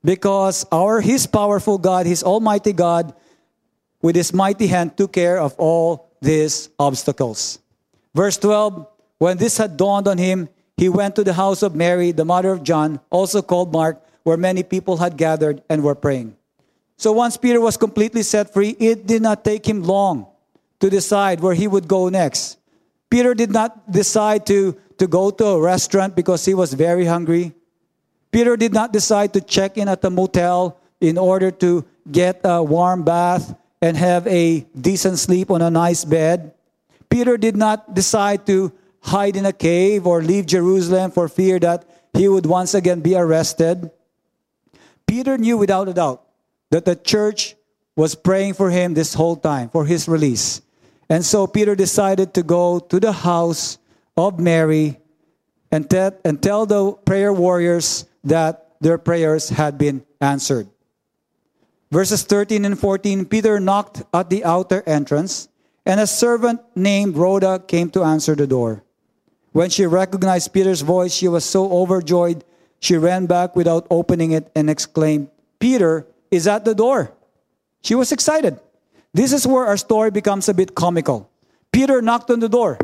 because 0.03 0.67
our 0.73 1.01
his 1.01 1.27
powerful 1.27 1.79
God, 1.79 2.07
his 2.07 2.23
almighty 2.23 2.73
God, 2.73 3.15
with 4.03 4.17
his 4.17 4.33
mighty 4.33 4.67
hand 4.67 4.97
took 4.97 5.13
care 5.13 5.39
of 5.39 5.55
all 5.59 6.11
these 6.21 6.71
obstacles. 6.79 7.59
Verse 8.15 8.37
12 8.39 8.87
When 9.19 9.37
this 9.37 9.59
had 9.59 9.77
dawned 9.77 10.09
on 10.09 10.19
him, 10.19 10.49
he 10.77 10.89
went 10.89 11.17
to 11.17 11.25
the 11.25 11.35
house 11.35 11.63
of 11.63 11.75
Mary, 11.75 12.13
the 12.13 12.25
mother 12.25 12.53
of 12.53 12.63
John, 12.63 13.01
also 13.11 13.43
called 13.43 13.73
Mark, 13.73 14.03
where 14.23 14.37
many 14.37 14.63
people 14.63 14.97
had 14.97 15.17
gathered 15.17 15.63
and 15.69 15.83
were 15.83 15.95
praying. 15.95 16.37
So 16.97 17.13
once 17.13 17.37
Peter 17.37 17.61
was 17.61 17.77
completely 17.77 18.23
set 18.23 18.53
free, 18.53 18.77
it 18.79 19.07
did 19.07 19.23
not 19.23 19.45
take 19.45 19.67
him 19.67 19.83
long 19.83 20.27
to 20.81 20.91
decide 20.91 21.41
where 21.41 21.55
he 21.55 21.69
would 21.69 21.89
go 21.89 22.09
next. 22.09 22.59
Peter 23.11 23.35
did 23.35 23.51
not 23.51 23.91
decide 23.91 24.47
to, 24.47 24.77
to 25.01 25.09
go 25.09 25.31
to 25.31 25.57
a 25.57 25.61
restaurant 25.61 26.15
because 26.15 26.45
he 26.45 26.53
was 26.53 26.75
very 26.75 27.07
hungry. 27.07 27.53
Peter 28.31 28.55
did 28.55 28.73
not 28.73 28.93
decide 28.93 29.33
to 29.33 29.41
check 29.41 29.79
in 29.79 29.89
at 29.89 30.03
the 30.03 30.11
motel 30.11 30.79
in 31.01 31.17
order 31.17 31.51
to 31.51 31.85
get 32.13 32.41
a 32.45 32.63
warm 32.63 33.03
bath 33.03 33.57
and 33.81 33.97
have 33.97 34.27
a 34.27 34.61
decent 34.79 35.19
sleep 35.19 35.51
on 35.51 35.63
a 35.63 35.71
nice 35.71 36.05
bed. 36.05 36.53
Peter 37.09 37.39
did 37.39 37.57
not 37.57 37.95
decide 37.95 38.47
to 38.47 38.71
hide 39.01 39.37
in 39.37 39.47
a 39.47 39.57
cave 39.57 40.07
or 40.07 40.23
leave 40.23 40.45
Jerusalem 40.45 41.11
for 41.11 41.29
fear 41.29 41.59
that 41.59 41.89
he 42.13 42.29
would 42.29 42.45
once 42.45 42.75
again 42.75 43.01
be 43.01 43.17
arrested. 43.17 43.91
Peter 45.07 45.39
knew 45.39 45.57
without 45.57 45.89
a 45.89 45.95
doubt 45.95 46.23
that 46.69 46.85
the 46.85 46.95
church 46.95 47.57
was 47.97 48.15
praying 48.15 48.53
for 48.53 48.69
him 48.69 48.93
this 48.93 49.15
whole 49.15 49.35
time 49.35 49.71
for 49.71 49.87
his 49.87 50.07
release. 50.07 50.61
And 51.09 51.25
so 51.25 51.47
Peter 51.47 51.75
decided 51.75 52.35
to 52.35 52.43
go 52.43 52.79
to 52.79 53.01
the 53.01 53.13
house 53.13 53.79
of 54.17 54.39
Mary 54.39 54.99
and, 55.71 55.89
te- 55.89 56.17
and 56.25 56.43
tell 56.43 56.67
the 56.67 56.93
prayer 56.93 57.33
warriors 57.33 58.07
that 58.25 58.71
their 58.81 58.99
prayers 58.99 59.49
had 59.49 59.79
been 59.79 60.05
answered. 60.21 60.69
Verses 61.91 62.23
13 62.23 62.65
and 62.65 62.79
14 62.79 63.25
Peter 63.27 63.59
knocked 63.59 64.03
at 64.15 64.31
the 64.31 64.45
outer 64.45 64.83
entrance, 64.87 65.49
and 65.85 65.99
a 65.99 66.07
servant 66.07 66.61
named 66.77 67.17
Rhoda 67.17 67.63
came 67.67 67.91
to 67.91 68.05
answer 68.05 68.35
the 68.35 68.47
door. 68.47 68.85
When 69.53 69.71
she 69.71 69.87
recognized 69.87 70.53
Peter's 70.53 70.83
voice, 70.83 71.13
she 71.13 71.27
was 71.27 71.45
so 71.45 71.73
overjoyed, 71.73 72.45
she 72.79 72.97
ran 72.97 73.27
back 73.27 73.57
without 73.57 73.87
opening 73.91 74.31
it 74.33 74.51
and 74.55 74.71
exclaimed, 74.71 75.29
Peter 75.59 76.07
is 76.31 76.47
at 76.47 76.65
the 76.65 76.75
door. 76.75 77.13
She 77.83 77.95
was 77.95 78.13
excited. 78.13 78.61
This 79.13 79.33
is 79.33 79.47
where 79.47 79.67
our 79.67 79.77
story 79.77 80.11
becomes 80.11 80.49
a 80.49 80.55
bit 80.55 80.75
comical. 80.75 81.29
Peter 81.73 82.01
knocked 82.01 82.31
on 82.31 82.41
the 82.41 82.49
door. 82.49 82.79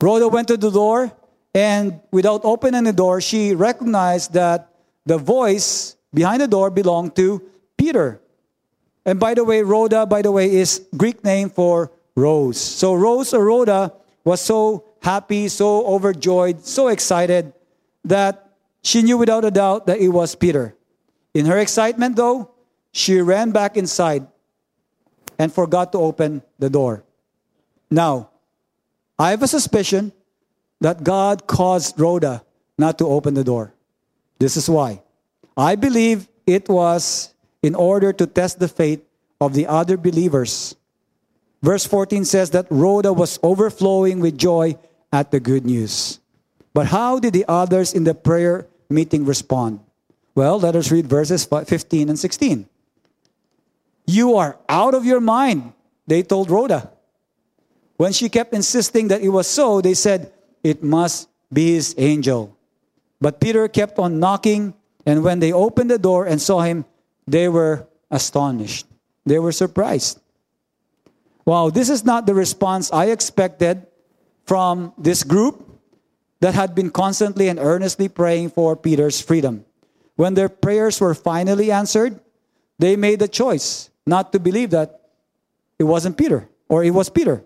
Rhoda 0.00 0.28
went 0.28 0.48
to 0.48 0.56
the 0.56 0.70
door, 0.70 1.12
and 1.54 2.00
without 2.10 2.42
opening 2.44 2.84
the 2.84 2.92
door, 2.92 3.20
she 3.20 3.54
recognized 3.54 4.32
that 4.34 4.68
the 5.06 5.18
voice 5.18 5.96
behind 6.12 6.42
the 6.42 6.48
door 6.48 6.70
belonged 6.70 7.16
to 7.16 7.42
Peter. 7.76 8.20
And 9.04 9.20
by 9.20 9.34
the 9.34 9.44
way, 9.44 9.62
Rhoda, 9.62 10.06
by 10.06 10.22
the 10.22 10.32
way, 10.32 10.54
is 10.54 10.84
Greek 10.96 11.24
name 11.24 11.50
for 11.50 11.92
rose. 12.16 12.58
So 12.58 12.94
Rose 12.94 13.32
or 13.34 13.44
Rhoda 13.44 13.92
was 14.24 14.40
so 14.40 14.84
happy, 15.02 15.48
so 15.48 15.86
overjoyed, 15.86 16.64
so 16.64 16.88
excited 16.88 17.52
that 18.04 18.56
she 18.82 19.02
knew 19.02 19.18
without 19.18 19.44
a 19.44 19.50
doubt 19.50 19.86
that 19.86 19.98
it 19.98 20.08
was 20.08 20.34
Peter. 20.34 20.74
In 21.34 21.46
her 21.46 21.58
excitement, 21.58 22.16
though, 22.16 22.50
she 22.92 23.20
ran 23.20 23.50
back 23.50 23.76
inside 23.76 24.26
and 25.38 25.52
forgot 25.52 25.92
to 25.92 25.98
open 25.98 26.42
the 26.58 26.70
door. 26.70 27.04
Now, 27.90 28.30
I 29.18 29.30
have 29.30 29.42
a 29.42 29.48
suspicion 29.48 30.12
that 30.80 31.04
God 31.04 31.46
caused 31.46 31.98
Rhoda 31.98 32.42
not 32.76 32.98
to 32.98 33.06
open 33.06 33.34
the 33.34 33.44
door. 33.44 33.72
This 34.38 34.56
is 34.56 34.68
why. 34.68 35.02
I 35.56 35.76
believe 35.76 36.28
it 36.46 36.68
was 36.68 37.32
in 37.62 37.74
order 37.74 38.12
to 38.12 38.26
test 38.26 38.58
the 38.58 38.68
faith 38.68 39.02
of 39.40 39.54
the 39.54 39.66
other 39.66 39.96
believers. 39.96 40.74
Verse 41.62 41.86
14 41.86 42.24
says 42.24 42.50
that 42.50 42.66
Rhoda 42.70 43.12
was 43.12 43.38
overflowing 43.42 44.20
with 44.20 44.36
joy 44.36 44.76
at 45.12 45.30
the 45.30 45.40
good 45.40 45.64
news. 45.64 46.20
But 46.74 46.88
how 46.88 47.18
did 47.18 47.32
the 47.32 47.46
others 47.46 47.94
in 47.94 48.04
the 48.04 48.14
prayer 48.14 48.66
meeting 48.90 49.24
respond? 49.24 49.80
Well, 50.34 50.58
let 50.58 50.74
us 50.74 50.90
read 50.90 51.06
verses 51.06 51.46
15 51.46 52.08
and 52.08 52.18
16. 52.18 52.68
You 54.06 54.36
are 54.36 54.58
out 54.68 54.94
of 54.94 55.06
your 55.06 55.20
mind, 55.20 55.72
they 56.06 56.22
told 56.22 56.50
Rhoda. 56.50 56.90
When 57.96 58.12
she 58.12 58.28
kept 58.28 58.52
insisting 58.54 59.08
that 59.08 59.22
it 59.22 59.28
was 59.28 59.46
so, 59.46 59.80
they 59.80 59.94
said, 59.94 60.32
It 60.62 60.82
must 60.82 61.28
be 61.52 61.74
his 61.74 61.94
angel. 61.98 62.56
But 63.20 63.40
Peter 63.40 63.68
kept 63.68 63.98
on 63.98 64.18
knocking, 64.18 64.74
and 65.06 65.22
when 65.22 65.40
they 65.40 65.52
opened 65.52 65.90
the 65.90 65.98
door 65.98 66.26
and 66.26 66.40
saw 66.40 66.60
him, 66.62 66.84
they 67.26 67.48
were 67.48 67.86
astonished. 68.10 68.86
They 69.24 69.38
were 69.38 69.52
surprised. 69.52 70.20
Wow, 71.44 71.70
this 71.70 71.88
is 71.88 72.04
not 72.04 72.26
the 72.26 72.34
response 72.34 72.92
I 72.92 73.06
expected 73.06 73.86
from 74.46 74.92
this 74.98 75.22
group 75.22 75.62
that 76.40 76.54
had 76.54 76.74
been 76.74 76.90
constantly 76.90 77.48
and 77.48 77.58
earnestly 77.58 78.08
praying 78.08 78.50
for 78.50 78.76
Peter's 78.76 79.20
freedom. 79.20 79.64
When 80.16 80.34
their 80.34 80.48
prayers 80.48 81.00
were 81.00 81.14
finally 81.14 81.70
answered, 81.70 82.20
they 82.78 82.96
made 82.96 83.20
the 83.20 83.28
choice 83.28 83.90
not 84.06 84.32
to 84.32 84.38
believe 84.38 84.70
that 84.70 85.00
it 85.78 85.84
wasn't 85.84 86.16
Peter 86.16 86.48
or 86.68 86.84
it 86.84 86.90
was 86.90 87.08
Peter. 87.08 87.44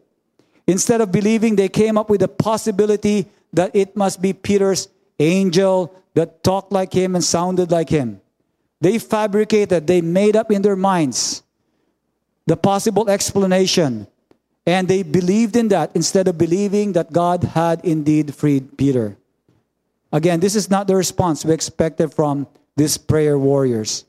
Instead 0.69 1.01
of 1.01 1.11
believing, 1.11 1.57
they 1.57 1.69
came 1.69 1.97
up 1.97 2.11
with 2.11 2.21
the 2.21 2.29
possibility 2.29 3.27
that 3.55 3.75
it 3.75 3.97
must 3.97 4.21
be 4.21 4.35
Peter's 4.35 4.89
angel 5.19 5.93
that 6.15 6.45
talked 6.45 6.71
like 6.71 6.93
him 6.93 7.15
and 7.15 7.25
sounded 7.25 7.73
like 7.73 7.89
him. 7.89 8.21
They 8.81 8.99
fabricated, 8.99 9.87
they 9.87 10.03
made 10.03 10.37
up 10.37 10.53
in 10.53 10.63
their 10.63 10.77
minds 10.77 11.43
the 12.47 12.57
possible 12.57 13.09
explanation. 13.11 14.07
And 14.67 14.87
they 14.87 15.03
believed 15.03 15.57
in 15.57 15.69
that 15.69 15.91
instead 15.95 16.29
of 16.29 16.37
believing 16.37 16.93
that 16.93 17.13
God 17.13 17.45
had 17.45 17.85
indeed 17.85 18.35
freed 18.35 18.77
Peter. 18.77 19.17
Again, 20.13 20.41
this 20.41 20.55
is 20.55 20.71
not 20.71 20.87
the 20.87 20.97
response 20.97 21.45
we 21.45 21.53
expected 21.53 22.13
from 22.13 22.47
these 22.77 22.97
prayer 22.97 23.39
warriors. 23.39 24.05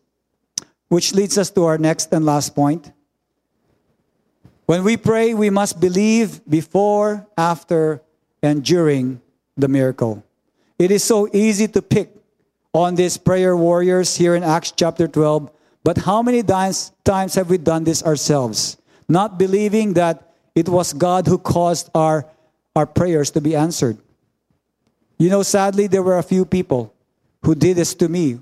Which 0.90 1.14
leads 1.14 1.38
us 1.38 1.50
to 1.52 1.66
our 1.66 1.78
next 1.78 2.12
and 2.12 2.26
last 2.26 2.56
point. 2.56 2.92
When 4.70 4.84
we 4.84 4.98
pray, 4.98 5.34
we 5.34 5.50
must 5.50 5.80
believe 5.80 6.46
before, 6.48 7.26
after, 7.36 8.04
and 8.44 8.64
during 8.64 9.20
the 9.58 9.68
miracle. 9.68 10.24
It 10.78 10.92
is 10.92 11.04
so 11.04 11.28
easy 11.34 11.68
to 11.70 11.82
pick 11.82 12.14
on 12.72 12.94
these 12.94 13.18
prayer 13.18 13.58
warriors 13.58 14.16
here 14.16 14.36
in 14.36 14.44
Acts 14.44 14.70
chapter 14.70 15.08
12. 15.08 15.50
But 15.84 15.98
how 15.98 16.22
many 16.22 16.44
times, 16.44 16.94
have 17.34 17.50
we 17.50 17.58
done 17.58 17.84
this 17.84 18.04
ourselves? 18.04 18.78
Not 19.08 19.40
believing 19.40 19.94
that 19.94 20.36
it 20.54 20.70
was 20.70 20.94
God 20.94 21.26
who 21.26 21.40
caused 21.40 21.90
our, 21.96 22.28
our 22.76 22.86
prayers 22.86 23.32
to 23.32 23.42
be 23.42 23.56
answered. 23.56 23.98
You 25.18 25.32
know, 25.32 25.42
sadly, 25.42 25.88
there 25.88 26.04
were 26.04 26.20
a 26.20 26.30
few 26.30 26.46
people 26.46 26.94
who 27.42 27.56
did 27.56 27.76
this 27.76 27.96
to 27.96 28.08
me. 28.08 28.38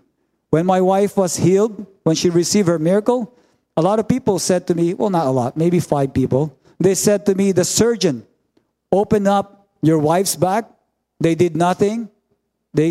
When 0.50 0.66
my 0.66 0.82
wife 0.82 1.16
was 1.16 1.38
healed, 1.38 1.88
when 2.04 2.18
she 2.18 2.30
received 2.30 2.68
her 2.68 2.80
miracle, 2.80 3.34
a 3.78 3.82
lot 3.82 4.00
of 4.00 4.08
people 4.08 4.40
said 4.40 4.66
to 4.68 4.76
me, 4.76 4.96
well, 4.96 5.12
not 5.12 5.28
a 5.28 5.30
lot, 5.30 5.56
maybe 5.56 5.80
five 5.80 6.14
people, 6.14 6.58
they 6.80 6.96
said 6.96 7.26
to 7.28 7.36
me, 7.36 7.52
the 7.52 7.64
surgeon 7.64 8.26
opened 8.92 9.28
up 9.28 9.68
your 9.82 10.00
wife's 10.00 10.36
back. 10.36 10.70
They 11.20 11.36
did 11.36 11.56
nothing. 11.56 12.10
They, 12.74 12.90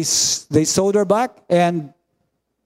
they 0.51 0.64
sewed 0.64 0.94
her 0.94 1.05
back 1.05 1.37
and, 1.51 1.92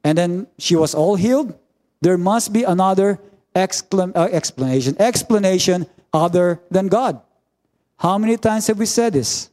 and 0.05 0.17
then 0.17 0.47
she 0.59 0.77
was 0.77 0.95
all 0.95 1.17
healed. 1.17 1.59
There 2.03 2.17
must 2.17 2.53
be 2.53 2.65
another 2.65 3.19
uh, 3.55 4.29
explanation, 4.33 4.97
explanation 4.99 5.87
other 6.13 6.61
than 6.71 6.89
God. 6.89 7.21
How 7.99 8.17
many 8.17 8.37
times 8.37 8.67
have 8.69 8.79
we 8.79 8.87
said 8.87 9.15
this? 9.15 9.51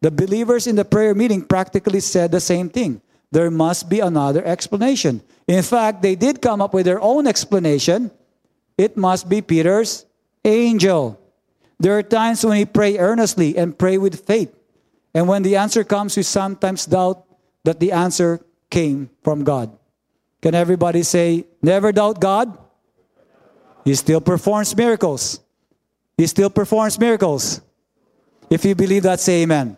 The 0.00 0.10
believers 0.10 0.66
in 0.66 0.76
the 0.76 0.84
prayer 0.84 1.14
meeting 1.14 1.42
practically 1.42 2.00
said 2.00 2.30
the 2.30 2.40
same 2.40 2.68
thing. 2.68 3.00
There 3.32 3.50
must 3.50 3.88
be 3.88 4.00
another 4.00 4.44
explanation. 4.44 5.22
In 5.46 5.62
fact, 5.62 6.02
they 6.02 6.14
did 6.14 6.42
come 6.42 6.60
up 6.60 6.74
with 6.74 6.86
their 6.86 7.00
own 7.00 7.26
explanation. 7.26 8.10
It 8.78 8.96
must 8.96 9.28
be 9.28 9.42
Peter's 9.42 10.06
angel. 10.44 11.20
There 11.78 11.96
are 11.98 12.02
times 12.02 12.44
when 12.44 12.58
we 12.58 12.64
pray 12.64 12.98
earnestly 12.98 13.56
and 13.56 13.76
pray 13.76 13.98
with 13.98 14.26
faith. 14.26 14.54
And 15.14 15.28
when 15.28 15.42
the 15.42 15.56
answer 15.56 15.84
comes, 15.84 16.16
we 16.16 16.22
sometimes 16.22 16.86
doubt 16.86 17.24
that 17.64 17.80
the 17.80 17.92
answer 17.92 18.40
came 18.70 19.10
from 19.22 19.44
God. 19.44 19.76
Can 20.42 20.54
everybody 20.54 21.02
say, 21.02 21.46
never 21.62 21.92
doubt 21.92 22.20
God? 22.20 22.56
He 23.84 23.94
still 23.94 24.20
performs 24.20 24.76
miracles. 24.76 25.40
He 26.16 26.26
still 26.26 26.50
performs 26.50 26.98
miracles. 26.98 27.60
If 28.50 28.64
you 28.64 28.74
believe 28.74 29.02
that, 29.02 29.20
say 29.20 29.42
amen. 29.42 29.76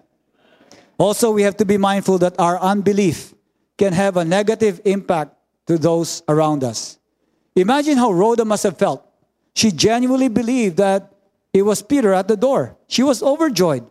Also, 0.98 1.30
we 1.30 1.42
have 1.42 1.56
to 1.58 1.64
be 1.64 1.78
mindful 1.78 2.18
that 2.18 2.38
our 2.38 2.58
unbelief 2.58 3.34
can 3.78 3.92
have 3.92 4.16
a 4.16 4.24
negative 4.24 4.80
impact 4.84 5.34
to 5.66 5.78
those 5.78 6.22
around 6.28 6.64
us. 6.64 6.98
Imagine 7.54 7.96
how 7.96 8.12
Rhoda 8.12 8.44
must 8.44 8.64
have 8.64 8.76
felt. 8.76 9.06
She 9.54 9.70
genuinely 9.70 10.28
believed 10.28 10.76
that 10.76 11.14
it 11.52 11.62
was 11.62 11.82
Peter 11.82 12.12
at 12.12 12.28
the 12.28 12.36
door. 12.36 12.76
She 12.86 13.02
was 13.02 13.22
overjoyed. 13.22 13.88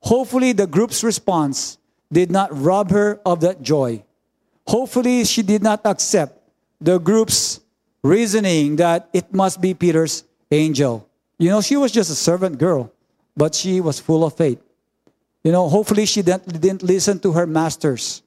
Hopefully, 0.00 0.52
the 0.52 0.66
group's 0.66 1.02
response 1.04 1.78
did 2.12 2.30
not 2.30 2.48
rob 2.56 2.90
her 2.90 3.20
of 3.26 3.40
that 3.40 3.62
joy. 3.62 4.02
Hopefully, 4.66 5.24
she 5.24 5.42
did 5.42 5.62
not 5.62 5.80
accept 5.84 6.38
the 6.80 6.98
group's 6.98 7.60
reasoning 8.02 8.76
that 8.76 9.08
it 9.12 9.32
must 9.34 9.60
be 9.60 9.74
Peter's 9.74 10.24
angel. 10.50 11.06
You 11.38 11.50
know, 11.50 11.60
she 11.60 11.76
was 11.76 11.92
just 11.92 12.10
a 12.10 12.14
servant 12.14 12.58
girl, 12.58 12.92
but 13.36 13.54
she 13.54 13.80
was 13.80 14.00
full 14.00 14.24
of 14.24 14.36
faith. 14.36 14.60
You 15.44 15.52
know, 15.52 15.68
hopefully 15.68 16.06
she 16.06 16.22
didn't, 16.22 16.82
listen 16.82 17.18
to 17.20 17.32
her 17.32 17.46
masters, 17.46 18.22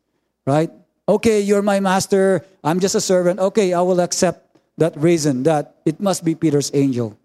right? 0.45 0.71
Okay, 1.07 1.41
you're 1.41 1.61
my 1.61 1.79
master. 1.79 2.45
I'm 2.63 2.79
just 2.79 2.95
a 2.95 3.01
servant. 3.01 3.39
Okay, 3.39 3.73
I 3.73 3.81
will 3.81 3.99
accept 3.99 4.57
that 4.77 4.95
reason 4.97 5.43
that 5.43 5.75
it 5.85 5.99
must 5.99 6.23
be 6.23 6.35
Peter's 6.35 6.71
angel. 6.73 7.17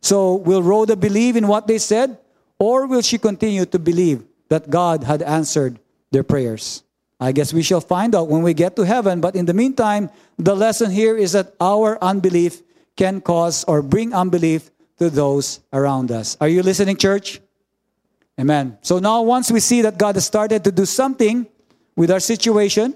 So, 0.00 0.36
will 0.36 0.62
Rhoda 0.62 0.94
believe 0.94 1.36
in 1.36 1.48
what 1.48 1.66
they 1.66 1.78
said, 1.78 2.18
or 2.58 2.86
will 2.86 3.02
she 3.02 3.18
continue 3.18 3.66
to 3.66 3.78
believe 3.78 4.22
that 4.48 4.70
God 4.70 5.02
had 5.02 5.22
answered 5.22 5.80
their 6.12 6.22
prayers? 6.22 6.84
I 7.18 7.32
guess 7.32 7.52
we 7.52 7.62
shall 7.62 7.80
find 7.80 8.14
out 8.14 8.28
when 8.28 8.42
we 8.42 8.54
get 8.54 8.76
to 8.76 8.82
heaven. 8.82 9.20
But 9.20 9.34
in 9.34 9.46
the 9.46 9.54
meantime, 9.54 10.10
the 10.38 10.54
lesson 10.54 10.90
here 10.90 11.16
is 11.16 11.32
that 11.32 11.54
our 11.60 11.98
unbelief 12.02 12.62
can 12.96 13.20
cause 13.20 13.64
or 13.64 13.82
bring 13.82 14.14
unbelief 14.14 14.70
to 14.98 15.10
those 15.10 15.60
around 15.72 16.12
us. 16.12 16.36
Are 16.40 16.48
you 16.48 16.62
listening, 16.62 16.96
church? 16.96 17.40
Amen. 18.38 18.78
So 18.82 18.98
now, 18.98 19.22
once 19.22 19.50
we 19.50 19.60
see 19.60 19.82
that 19.82 19.98
God 19.98 20.14
has 20.14 20.26
started 20.26 20.62
to 20.64 20.72
do 20.72 20.84
something 20.84 21.46
with 21.96 22.10
our 22.10 22.20
situation, 22.20 22.94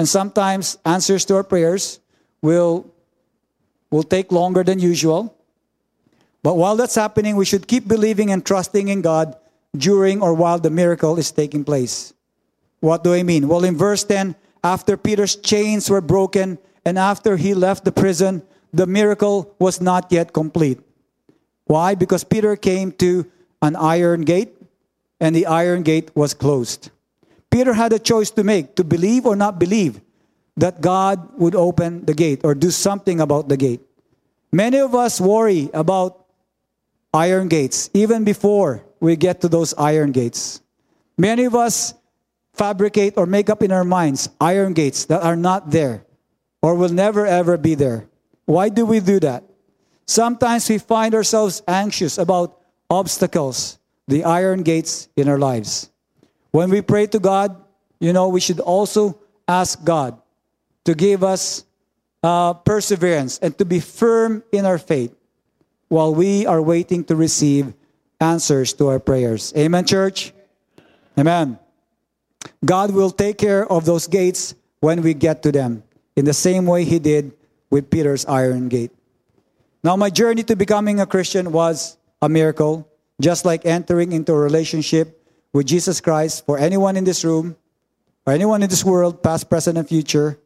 and 0.00 0.08
sometimes 0.08 0.78
answers 0.86 1.26
to 1.26 1.36
our 1.36 1.44
prayers 1.44 2.00
will, 2.40 2.90
will 3.90 4.02
take 4.02 4.32
longer 4.32 4.64
than 4.64 4.78
usual. 4.78 5.36
But 6.42 6.56
while 6.56 6.74
that's 6.74 6.94
happening, 6.94 7.36
we 7.36 7.44
should 7.44 7.68
keep 7.68 7.86
believing 7.86 8.30
and 8.30 8.40
trusting 8.40 8.88
in 8.88 9.02
God 9.02 9.36
during 9.76 10.22
or 10.22 10.32
while 10.32 10.58
the 10.58 10.70
miracle 10.70 11.18
is 11.18 11.30
taking 11.30 11.64
place. 11.64 12.14
What 12.80 13.04
do 13.04 13.12
I 13.12 13.22
mean? 13.22 13.46
Well, 13.46 13.62
in 13.62 13.76
verse 13.76 14.02
10, 14.02 14.36
after 14.64 14.96
Peter's 14.96 15.36
chains 15.36 15.90
were 15.90 16.00
broken 16.00 16.56
and 16.86 16.98
after 16.98 17.36
he 17.36 17.52
left 17.52 17.84
the 17.84 17.92
prison, 17.92 18.40
the 18.72 18.86
miracle 18.86 19.54
was 19.58 19.82
not 19.82 20.10
yet 20.10 20.32
complete. 20.32 20.80
Why? 21.66 21.94
Because 21.94 22.24
Peter 22.24 22.56
came 22.56 22.92
to 23.04 23.30
an 23.60 23.76
iron 23.76 24.22
gate 24.22 24.56
and 25.20 25.36
the 25.36 25.44
iron 25.44 25.82
gate 25.82 26.10
was 26.16 26.32
closed. 26.32 26.88
Peter 27.50 27.74
had 27.74 27.92
a 27.92 27.98
choice 27.98 28.30
to 28.30 28.44
make 28.44 28.76
to 28.76 28.84
believe 28.84 29.26
or 29.26 29.34
not 29.34 29.58
believe 29.58 30.00
that 30.56 30.80
God 30.80 31.38
would 31.38 31.54
open 31.54 32.06
the 32.06 32.14
gate 32.14 32.40
or 32.44 32.54
do 32.54 32.70
something 32.70 33.20
about 33.20 33.48
the 33.48 33.56
gate. 33.56 33.80
Many 34.52 34.78
of 34.78 34.94
us 34.94 35.20
worry 35.20 35.70
about 35.74 36.26
iron 37.12 37.48
gates 37.48 37.90
even 37.94 38.24
before 38.24 38.84
we 39.00 39.16
get 39.16 39.40
to 39.40 39.48
those 39.48 39.74
iron 39.74 40.12
gates. 40.12 40.60
Many 41.18 41.44
of 41.44 41.54
us 41.54 41.94
fabricate 42.54 43.14
or 43.16 43.26
make 43.26 43.50
up 43.50 43.62
in 43.62 43.72
our 43.72 43.84
minds 43.84 44.28
iron 44.40 44.72
gates 44.72 45.06
that 45.06 45.22
are 45.22 45.36
not 45.36 45.70
there 45.70 46.04
or 46.62 46.74
will 46.74 46.92
never 46.92 47.26
ever 47.26 47.56
be 47.56 47.74
there. 47.74 48.06
Why 48.44 48.68
do 48.68 48.84
we 48.84 49.00
do 49.00 49.20
that? 49.20 49.44
Sometimes 50.06 50.68
we 50.68 50.78
find 50.78 51.14
ourselves 51.14 51.62
anxious 51.68 52.18
about 52.18 52.58
obstacles, 52.90 53.78
the 54.08 54.24
iron 54.24 54.62
gates 54.62 55.08
in 55.16 55.28
our 55.28 55.38
lives. 55.38 55.89
When 56.50 56.70
we 56.70 56.82
pray 56.82 57.06
to 57.08 57.18
God, 57.18 57.56
you 58.00 58.12
know, 58.12 58.28
we 58.28 58.40
should 58.40 58.60
also 58.60 59.18
ask 59.46 59.82
God 59.84 60.20
to 60.84 60.94
give 60.94 61.22
us 61.22 61.64
uh, 62.22 62.54
perseverance 62.54 63.38
and 63.38 63.56
to 63.58 63.64
be 63.64 63.80
firm 63.80 64.42
in 64.52 64.66
our 64.66 64.78
faith 64.78 65.14
while 65.88 66.14
we 66.14 66.46
are 66.46 66.62
waiting 66.62 67.04
to 67.04 67.16
receive 67.16 67.72
answers 68.20 68.72
to 68.74 68.88
our 68.88 68.98
prayers. 68.98 69.52
Amen, 69.56 69.84
church? 69.84 70.32
Amen. 71.18 71.58
God 72.64 72.92
will 72.92 73.10
take 73.10 73.38
care 73.38 73.70
of 73.70 73.84
those 73.84 74.06
gates 74.06 74.54
when 74.80 75.02
we 75.02 75.14
get 75.14 75.42
to 75.42 75.52
them, 75.52 75.82
in 76.16 76.24
the 76.24 76.32
same 76.32 76.64
way 76.66 76.84
He 76.84 76.98
did 76.98 77.32
with 77.68 77.90
Peter's 77.90 78.24
iron 78.26 78.68
gate. 78.68 78.90
Now, 79.84 79.96
my 79.96 80.10
journey 80.10 80.42
to 80.44 80.56
becoming 80.56 81.00
a 81.00 81.06
Christian 81.06 81.52
was 81.52 81.96
a 82.22 82.28
miracle, 82.28 82.88
just 83.20 83.44
like 83.44 83.64
entering 83.64 84.12
into 84.12 84.32
a 84.32 84.38
relationship 84.38 85.19
with 85.52 85.66
Jesus 85.66 86.00
Christ 86.00 86.46
for 86.46 86.58
anyone 86.58 86.96
in 86.96 87.04
this 87.04 87.24
room 87.24 87.56
or 88.26 88.32
anyone 88.32 88.62
in 88.62 88.70
this 88.70 88.84
world, 88.84 89.22
past, 89.22 89.48
present, 89.48 89.78
and 89.78 89.88
future. 89.88 90.38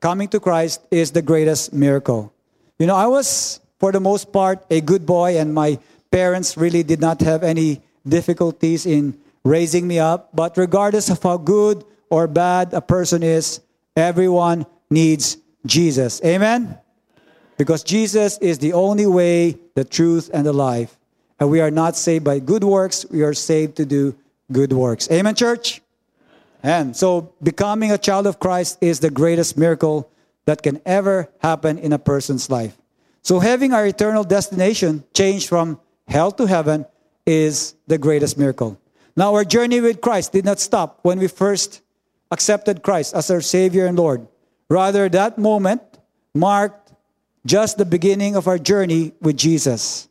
Coming 0.00 0.28
to 0.28 0.40
Christ 0.40 0.82
is 0.90 1.12
the 1.12 1.22
greatest 1.22 1.72
miracle. 1.72 2.32
You 2.78 2.86
know, 2.86 2.96
I 2.96 3.06
was, 3.06 3.60
for 3.78 3.92
the 3.92 4.00
most 4.00 4.32
part, 4.32 4.64
a 4.70 4.80
good 4.80 5.06
boy, 5.06 5.38
and 5.38 5.54
my 5.54 5.78
parents 6.10 6.56
really 6.56 6.82
did 6.82 7.00
not 7.00 7.20
have 7.22 7.42
any 7.42 7.80
difficulties 8.06 8.86
in 8.86 9.18
raising 9.44 9.86
me 9.86 9.98
up. 9.98 10.34
But 10.34 10.56
regardless 10.56 11.10
of 11.10 11.22
how 11.22 11.38
good 11.38 11.84
or 12.10 12.26
bad 12.26 12.74
a 12.74 12.80
person 12.80 13.22
is, 13.22 13.60
everyone 13.96 14.66
needs 14.90 15.38
Jesus. 15.64 16.20
Amen? 16.24 16.78
Because 17.56 17.82
Jesus 17.82 18.38
is 18.38 18.58
the 18.58 18.72
only 18.72 19.06
way, 19.06 19.58
the 19.74 19.84
truth, 19.84 20.30
and 20.32 20.46
the 20.46 20.52
life. 20.52 20.97
And 21.40 21.50
we 21.50 21.60
are 21.60 21.70
not 21.70 21.96
saved 21.96 22.24
by 22.24 22.40
good 22.40 22.64
works, 22.64 23.06
we 23.10 23.22
are 23.22 23.34
saved 23.34 23.76
to 23.76 23.86
do 23.86 24.16
good 24.50 24.72
works. 24.72 25.10
Amen, 25.10 25.34
church? 25.34 25.80
And 26.62 26.96
so 26.96 27.32
becoming 27.42 27.92
a 27.92 27.98
child 27.98 28.26
of 28.26 28.40
Christ 28.40 28.78
is 28.80 29.00
the 29.00 29.10
greatest 29.10 29.56
miracle 29.56 30.10
that 30.46 30.62
can 30.62 30.80
ever 30.84 31.28
happen 31.38 31.78
in 31.78 31.92
a 31.92 31.98
person's 31.98 32.50
life. 32.50 32.76
So 33.22 33.38
having 33.38 33.72
our 33.72 33.86
eternal 33.86 34.24
destination 34.24 35.04
changed 35.14 35.48
from 35.48 35.78
hell 36.08 36.32
to 36.32 36.46
heaven 36.46 36.86
is 37.26 37.74
the 37.86 37.98
greatest 37.98 38.38
miracle. 38.38 38.80
Now, 39.14 39.34
our 39.34 39.44
journey 39.44 39.80
with 39.80 40.00
Christ 40.00 40.32
did 40.32 40.44
not 40.44 40.60
stop 40.60 41.00
when 41.02 41.18
we 41.18 41.28
first 41.28 41.82
accepted 42.30 42.82
Christ 42.82 43.14
as 43.14 43.30
our 43.30 43.40
Savior 43.40 43.86
and 43.86 43.98
Lord. 43.98 44.26
Rather, 44.70 45.08
that 45.08 45.38
moment 45.38 45.82
marked 46.34 46.92
just 47.44 47.78
the 47.78 47.84
beginning 47.84 48.36
of 48.36 48.48
our 48.48 48.58
journey 48.58 49.12
with 49.20 49.36
Jesus. 49.36 50.08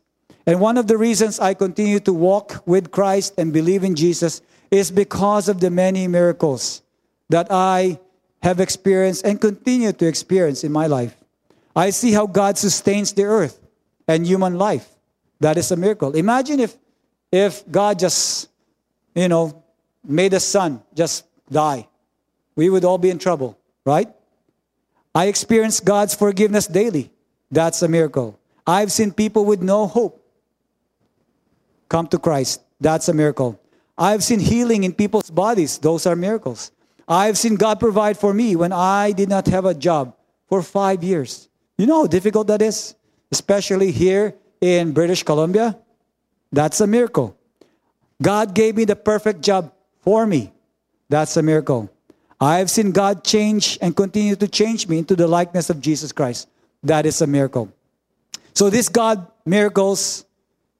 And 0.48 0.60
one 0.60 0.78
of 0.78 0.86
the 0.86 0.96
reasons 0.96 1.38
I 1.38 1.52
continue 1.52 2.00
to 2.00 2.12
walk 2.14 2.62
with 2.64 2.90
Christ 2.90 3.34
and 3.36 3.52
believe 3.52 3.84
in 3.84 3.94
Jesus 3.94 4.40
is 4.70 4.90
because 4.90 5.46
of 5.46 5.60
the 5.60 5.68
many 5.68 6.08
miracles 6.08 6.80
that 7.28 7.48
I 7.50 8.00
have 8.42 8.58
experienced 8.58 9.26
and 9.26 9.38
continue 9.38 9.92
to 9.92 10.06
experience 10.06 10.64
in 10.64 10.72
my 10.72 10.86
life. 10.86 11.14
I 11.76 11.90
see 11.90 12.12
how 12.12 12.26
God 12.26 12.56
sustains 12.56 13.12
the 13.12 13.24
earth 13.24 13.60
and 14.08 14.26
human 14.26 14.56
life. 14.56 14.88
That 15.40 15.58
is 15.58 15.70
a 15.70 15.76
miracle. 15.76 16.16
Imagine 16.16 16.60
if, 16.60 16.78
if 17.30 17.62
God 17.70 17.98
just 17.98 18.48
you 19.14 19.28
know, 19.28 19.62
made 20.02 20.32
the 20.32 20.40
sun 20.40 20.80
just 20.94 21.26
die. 21.50 21.86
We 22.56 22.70
would 22.70 22.86
all 22.86 22.96
be 22.96 23.10
in 23.10 23.18
trouble, 23.18 23.58
right? 23.84 24.08
I 25.14 25.26
experience 25.26 25.78
God's 25.80 26.14
forgiveness 26.14 26.66
daily. 26.66 27.12
That's 27.50 27.82
a 27.82 27.88
miracle. 27.88 28.40
I've 28.66 28.90
seen 28.90 29.12
people 29.12 29.44
with 29.44 29.60
no 29.60 29.86
hope 29.86 30.17
come 31.88 32.06
to 32.08 32.18
Christ. 32.18 32.62
That's 32.80 33.08
a 33.08 33.14
miracle. 33.14 33.60
I've 33.96 34.22
seen 34.22 34.38
healing 34.38 34.84
in 34.84 34.92
people's 34.92 35.30
bodies. 35.30 35.78
Those 35.78 36.06
are 36.06 36.14
miracles. 36.14 36.70
I've 37.08 37.38
seen 37.38 37.56
God 37.56 37.80
provide 37.80 38.18
for 38.18 38.32
me 38.32 38.54
when 38.54 38.72
I 38.72 39.12
did 39.12 39.28
not 39.28 39.46
have 39.46 39.64
a 39.64 39.74
job 39.74 40.14
for 40.48 40.62
five 40.62 41.02
years. 41.02 41.48
You 41.76 41.86
know 41.86 42.02
how 42.02 42.06
difficult 42.06 42.46
that 42.48 42.62
is? 42.62 42.94
Especially 43.32 43.90
here 43.90 44.34
in 44.60 44.92
British 44.92 45.22
Columbia. 45.22 45.78
That's 46.52 46.80
a 46.80 46.86
miracle. 46.86 47.36
God 48.20 48.54
gave 48.54 48.76
me 48.76 48.84
the 48.84 48.96
perfect 48.96 49.42
job 49.42 49.72
for 50.02 50.26
me. 50.26 50.52
That's 51.08 51.36
a 51.36 51.42
miracle. 51.42 51.90
I 52.40 52.58
have 52.58 52.70
seen 52.70 52.92
God 52.92 53.24
change 53.24 53.78
and 53.80 53.96
continue 53.96 54.36
to 54.36 54.46
change 54.46 54.86
me 54.86 54.98
into 54.98 55.16
the 55.16 55.26
likeness 55.26 55.70
of 55.70 55.80
Jesus 55.80 56.12
Christ. 56.12 56.48
That 56.82 57.06
is 57.06 57.20
a 57.20 57.26
miracle. 57.26 57.72
So 58.54 58.70
this 58.70 58.88
God 58.88 59.26
miracles 59.44 60.24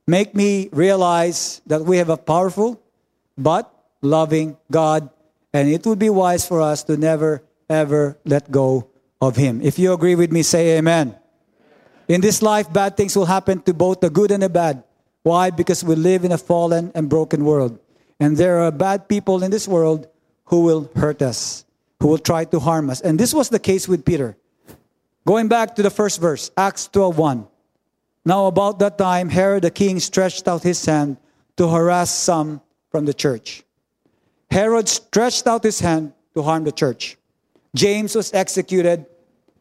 make 0.08 0.34
me 0.34 0.70
realize 0.72 1.60
that 1.66 1.84
we 1.84 1.98
have 1.98 2.08
a 2.08 2.16
powerful 2.16 2.80
but 3.36 3.70
loving 4.00 4.56
God, 4.72 5.10
and 5.52 5.68
it 5.68 5.84
would 5.86 5.98
be 5.98 6.08
wise 6.08 6.48
for 6.48 6.62
us 6.62 6.82
to 6.84 6.96
never 6.96 7.42
ever 7.68 8.16
let 8.24 8.50
go 8.50 8.88
of 9.20 9.36
Him. 9.36 9.60
If 9.60 9.78
you 9.78 9.92
agree 9.92 10.14
with 10.14 10.32
me, 10.32 10.42
say 10.42 10.78
amen. 10.78 11.14
In 12.08 12.22
this 12.22 12.40
life, 12.40 12.72
bad 12.72 12.96
things 12.96 13.14
will 13.14 13.26
happen 13.26 13.60
to 13.62 13.74
both 13.74 14.00
the 14.00 14.08
good 14.08 14.30
and 14.30 14.42
the 14.42 14.48
bad. 14.48 14.82
Why? 15.22 15.50
Because 15.50 15.84
we 15.84 15.94
live 15.94 16.24
in 16.24 16.32
a 16.32 16.38
fallen 16.38 16.90
and 16.94 17.10
broken 17.10 17.44
world. 17.44 17.78
And 18.18 18.36
there 18.36 18.60
are 18.64 18.72
bad 18.72 19.08
people 19.08 19.42
in 19.44 19.50
this 19.50 19.68
world 19.68 20.08
who 20.46 20.62
will 20.62 20.90
hurt 20.96 21.20
us, 21.20 21.66
who 22.00 22.08
will 22.08 22.18
try 22.18 22.44
to 22.46 22.58
harm 22.58 22.88
us. 22.88 23.02
And 23.02 23.20
this 23.20 23.34
was 23.34 23.50
the 23.50 23.58
case 23.58 23.86
with 23.86 24.06
Peter. 24.06 24.36
Going 25.26 25.48
back 25.48 25.76
to 25.76 25.82
the 25.82 25.90
first 25.90 26.18
verse, 26.18 26.50
Acts 26.56 26.88
12:1. 26.88 27.46
Now 28.24 28.46
about 28.46 28.78
that 28.80 28.98
time 28.98 29.28
Herod 29.28 29.64
the 29.64 29.70
king 29.70 30.00
stretched 30.00 30.48
out 30.48 30.62
his 30.62 30.84
hand 30.84 31.16
to 31.56 31.68
harass 31.68 32.10
some 32.10 32.60
from 32.90 33.04
the 33.04 33.14
church. 33.14 33.64
Herod 34.50 34.88
stretched 34.88 35.46
out 35.46 35.62
his 35.62 35.80
hand 35.80 36.12
to 36.34 36.42
harm 36.42 36.64
the 36.64 36.72
church. 36.72 37.16
James 37.74 38.14
was 38.14 38.32
executed 38.32 39.06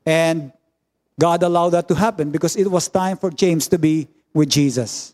and 0.06 0.52
God 1.20 1.44
allowed 1.44 1.72
that 1.72 1.88
to 1.88 1.96
happen 1.96 2.32
because 2.32 2.56
it 2.56 2.70
was 2.70 2.88
time 2.88 3.18
for 3.18 3.32
James 3.32 3.68
to 3.70 3.80
be 3.80 4.08
with 4.34 4.50
Jesus. 4.50 5.14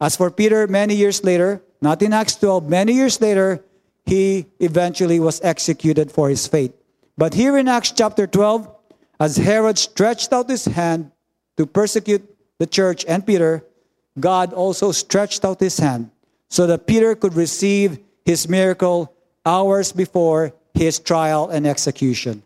As 0.00 0.16
for 0.16 0.30
Peter, 0.30 0.66
many 0.66 0.94
years 0.94 1.22
later, 1.22 1.62
not 1.80 2.02
in 2.02 2.12
Acts 2.12 2.36
12, 2.36 2.68
many 2.68 2.92
years 2.92 3.20
later, 3.20 3.64
he 4.04 4.46
eventually 4.58 5.20
was 5.20 5.40
executed 5.42 6.10
for 6.10 6.28
his 6.28 6.46
faith. 6.46 6.74
But 7.16 7.34
here 7.34 7.56
in 7.56 7.68
Acts 7.68 7.92
chapter 7.92 8.26
12, 8.26 8.68
as 9.20 9.36
Herod 9.36 9.78
stretched 9.78 10.32
out 10.32 10.50
his 10.50 10.64
hand 10.64 11.12
to 11.56 11.66
persecute 11.66 12.33
the 12.64 12.70
church 12.70 13.04
and 13.06 13.26
Peter, 13.26 13.62
God 14.18 14.54
also 14.54 14.90
stretched 14.90 15.44
out 15.44 15.60
his 15.60 15.76
hand 15.76 16.08
so 16.48 16.66
that 16.66 16.86
Peter 16.86 17.14
could 17.14 17.34
receive 17.34 17.98
his 18.24 18.48
miracle 18.48 19.12
hours 19.44 19.92
before 19.92 20.54
his 20.72 20.98
trial 20.98 21.50
and 21.50 21.66
execution. 21.66 22.42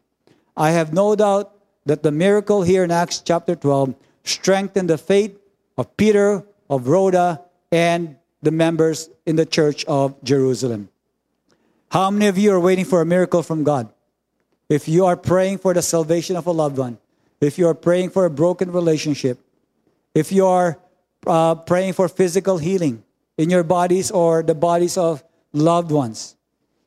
I 0.57 0.71
have 0.75 0.93
no 0.93 1.15
doubt 1.15 1.55
that 1.87 2.03
the 2.03 2.11
miracle 2.11 2.63
here 2.63 2.83
in 2.83 2.91
Acts 2.91 3.23
chapter 3.23 3.55
12 3.55 3.95
strengthened 4.25 4.91
the 4.91 4.99
faith 4.99 5.39
of 5.79 5.97
Peter, 5.97 6.43
of 6.69 6.89
Rhoda, 6.89 7.41
and 7.71 8.17
the 8.43 8.51
members 8.51 9.09
in 9.25 9.37
the 9.37 9.47
church 9.47 9.85
of 9.85 10.19
Jerusalem. 10.25 10.89
How 11.93 12.11
many 12.11 12.27
of 12.27 12.37
you 12.37 12.51
are 12.51 12.61
waiting 12.61 12.85
for 12.85 13.01
a 13.01 13.07
miracle 13.07 13.45
from 13.45 13.63
God? 13.63 13.89
If 14.69 14.89
you 14.89 15.07
are 15.07 15.17
praying 15.17 15.59
for 15.59 15.73
the 15.75 15.83
salvation 15.83 16.35
of 16.35 16.49
a 16.49 16.53
loved 16.53 16.77
one, 16.77 16.99
if 17.41 17.57
you 17.57 17.69
are 17.69 17.75
praying 17.75 18.11
for 18.11 18.25
a 18.25 18.31
broken 18.31 18.73
relationship, 18.73 19.39
if 20.19 20.33
you 20.33 20.47
are 20.47 20.79
uh, 21.27 21.55
praying 21.55 21.93
for 21.93 22.09
physical 22.09 22.59
healing 22.59 23.05
in 23.37 23.51
your 23.51 23.63
bodies 23.63 24.11
or 24.11 24.43
the 24.43 24.55
bodies 24.55 24.99
of 24.99 25.23
loved 25.53 25.93
ones, 25.93 26.35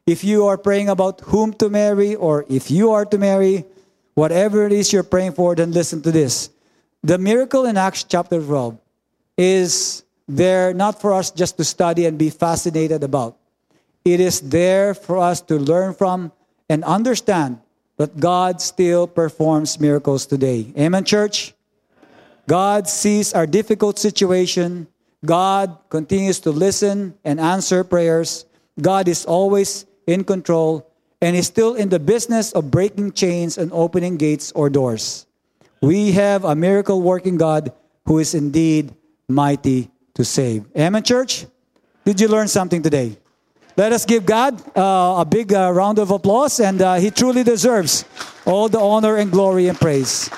if 0.06 0.24
you 0.24 0.48
are 0.48 0.58
praying 0.58 0.90
about 0.90 1.22
whom 1.22 1.54
to 1.54 1.70
marry 1.70 2.16
or 2.16 2.46
if 2.50 2.70
you 2.70 2.92
are 2.92 3.06
to 3.06 3.18
marry, 3.18 3.64
whatever 4.16 4.66
it 4.66 4.74
is 4.74 4.92
you're 4.92 5.08
praying 5.08 5.32
for, 5.32 5.56
then 5.56 5.72
listen 5.72 6.02
to 6.02 6.12
this. 6.12 6.50
The 7.04 7.18
miracle 7.18 7.66
in 7.66 7.78
Acts 7.78 8.04
chapter 8.04 8.42
12 8.42 8.78
is 9.38 10.04
there 10.28 10.74
not 10.74 11.00
for 11.00 11.14
us 11.14 11.32
just 11.32 11.56
to 11.58 11.64
study 11.64 12.06
and 12.06 12.18
be 12.18 12.30
fascinated 12.30 13.04
about. 13.04 13.38
It 14.04 14.20
is 14.20 14.42
there 14.42 14.94
for 14.94 15.18
us 15.18 15.40
to 15.48 15.56
learn 15.56 15.94
from 15.94 16.32
and 16.68 16.84
understand 16.84 17.60
that 17.96 18.20
God 18.20 18.60
still 18.60 19.08
performs 19.08 19.80
miracles 19.80 20.26
today. 20.26 20.74
Amen, 20.78 21.06
church? 21.06 21.54
God 22.52 22.90
sees 22.90 23.32
our 23.32 23.48
difficult 23.48 23.98
situation. 23.98 24.92
God 25.24 25.78
continues 25.88 26.42
to 26.42 26.52
listen 26.52 27.16
and 27.24 27.40
answer 27.40 27.82
prayers. 27.86 28.44
God 28.76 29.08
is 29.08 29.24
always 29.24 29.86
in 30.06 30.26
control 30.26 30.86
and 31.22 31.38
is 31.38 31.48
still 31.48 31.76
in 31.76 31.88
the 31.88 31.98
business 31.98 32.52
of 32.52 32.70
breaking 32.70 33.14
chains 33.14 33.58
and 33.58 33.72
opening 33.72 34.18
gates 34.18 34.52
or 34.52 34.70
doors. 34.70 35.28
We 35.80 36.12
have 36.12 36.44
a 36.44 36.54
miracle 36.54 37.02
working 37.02 37.38
God 37.38 37.72
who 38.04 38.20
is 38.20 38.36
indeed 38.36 38.92
mighty 39.30 39.90
to 40.16 40.26
save. 40.26 40.66
Amen, 40.76 41.04
church? 41.04 41.46
Did 42.04 42.20
you 42.20 42.28
learn 42.28 42.50
something 42.50 42.82
today? 42.82 43.16
Let 43.78 43.94
us 43.94 44.04
give 44.04 44.26
God 44.26 44.60
uh, 44.76 45.24
a 45.24 45.26
big 45.26 45.54
uh, 45.54 45.72
round 45.72 46.00
of 46.00 46.12
applause, 46.12 46.60
and 46.60 46.82
uh, 46.82 46.96
He 46.96 47.12
truly 47.12 47.46
deserves 47.46 48.04
all 48.44 48.68
the 48.68 48.82
honor 48.82 49.16
and 49.16 49.32
glory 49.32 49.70
and 49.70 49.80
praise. 49.80 50.30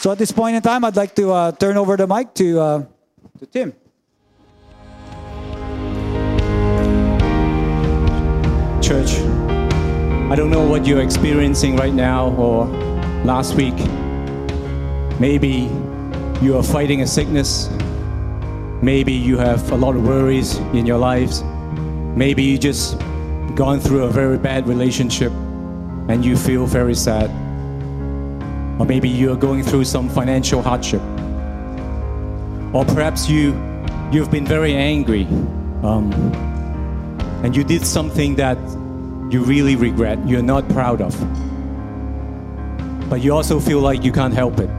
So 0.00 0.10
at 0.10 0.16
this 0.16 0.32
point 0.32 0.56
in 0.56 0.62
time, 0.62 0.82
I'd 0.82 0.96
like 0.96 1.14
to 1.16 1.30
uh, 1.30 1.52
turn 1.52 1.76
over 1.76 1.94
the 1.94 2.06
mic 2.06 2.32
to, 2.40 2.58
uh, 2.58 2.84
to 3.38 3.44
Tim. 3.44 3.74
Church, 8.80 9.20
I 10.32 10.34
don't 10.34 10.48
know 10.48 10.66
what 10.66 10.86
you're 10.86 11.02
experiencing 11.02 11.76
right 11.76 11.92
now 11.92 12.30
or 12.36 12.64
last 13.26 13.56
week. 13.56 13.76
Maybe 15.20 15.68
you 16.40 16.56
are 16.56 16.62
fighting 16.62 17.02
a 17.02 17.06
sickness. 17.06 17.68
Maybe 18.80 19.12
you 19.12 19.36
have 19.36 19.70
a 19.70 19.76
lot 19.76 19.96
of 19.96 20.08
worries 20.08 20.56
in 20.72 20.86
your 20.86 20.96
lives. 20.96 21.42
Maybe 22.16 22.42
you 22.42 22.56
just 22.56 22.98
gone 23.54 23.78
through 23.80 24.04
a 24.04 24.10
very 24.10 24.38
bad 24.38 24.66
relationship 24.66 25.30
and 26.08 26.24
you 26.24 26.38
feel 26.38 26.64
very 26.64 26.94
sad. 26.94 27.30
Or 28.80 28.86
maybe 28.86 29.10
you 29.10 29.30
are 29.30 29.36
going 29.36 29.62
through 29.62 29.84
some 29.84 30.08
financial 30.08 30.62
hardship. 30.62 31.02
Or 32.72 32.86
perhaps 32.86 33.28
you 33.28 33.52
you've 34.10 34.30
been 34.30 34.46
very 34.46 34.74
angry 34.74 35.24
um, 35.82 36.10
and 37.44 37.54
you 37.54 37.62
did 37.62 37.84
something 37.84 38.36
that 38.36 38.58
you 39.30 39.44
really 39.44 39.76
regret, 39.76 40.18
you're 40.26 40.42
not 40.42 40.66
proud 40.70 41.02
of. 41.02 41.14
But 43.10 43.20
you 43.20 43.34
also 43.34 43.60
feel 43.60 43.80
like 43.80 44.02
you 44.02 44.12
can't 44.12 44.32
help 44.32 44.58
it. 44.58 44.70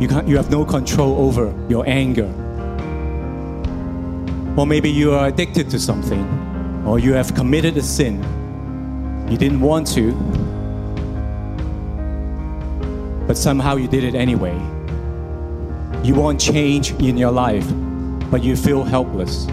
You, 0.00 0.08
can't, 0.08 0.26
you 0.26 0.36
have 0.36 0.50
no 0.50 0.64
control 0.64 1.18
over 1.18 1.54
your 1.68 1.84
anger. 1.86 2.26
Or 4.56 4.66
maybe 4.66 4.90
you 4.90 5.12
are 5.12 5.28
addicted 5.28 5.70
to 5.70 5.78
something, 5.78 6.24
or 6.86 6.98
you 6.98 7.12
have 7.12 7.34
committed 7.34 7.76
a 7.76 7.82
sin. 7.82 8.22
You 9.30 9.36
didn't 9.36 9.60
want 9.60 9.86
to, 9.88 10.10
but 13.32 13.38
somehow 13.38 13.76
you 13.76 13.88
did 13.88 14.04
it 14.04 14.14
anyway. 14.14 14.52
You 16.04 16.14
want 16.14 16.38
change 16.38 16.90
in 17.00 17.16
your 17.16 17.30
life, 17.30 17.66
but 18.30 18.44
you 18.44 18.54
feel 18.54 18.84
helpless. 18.84 19.46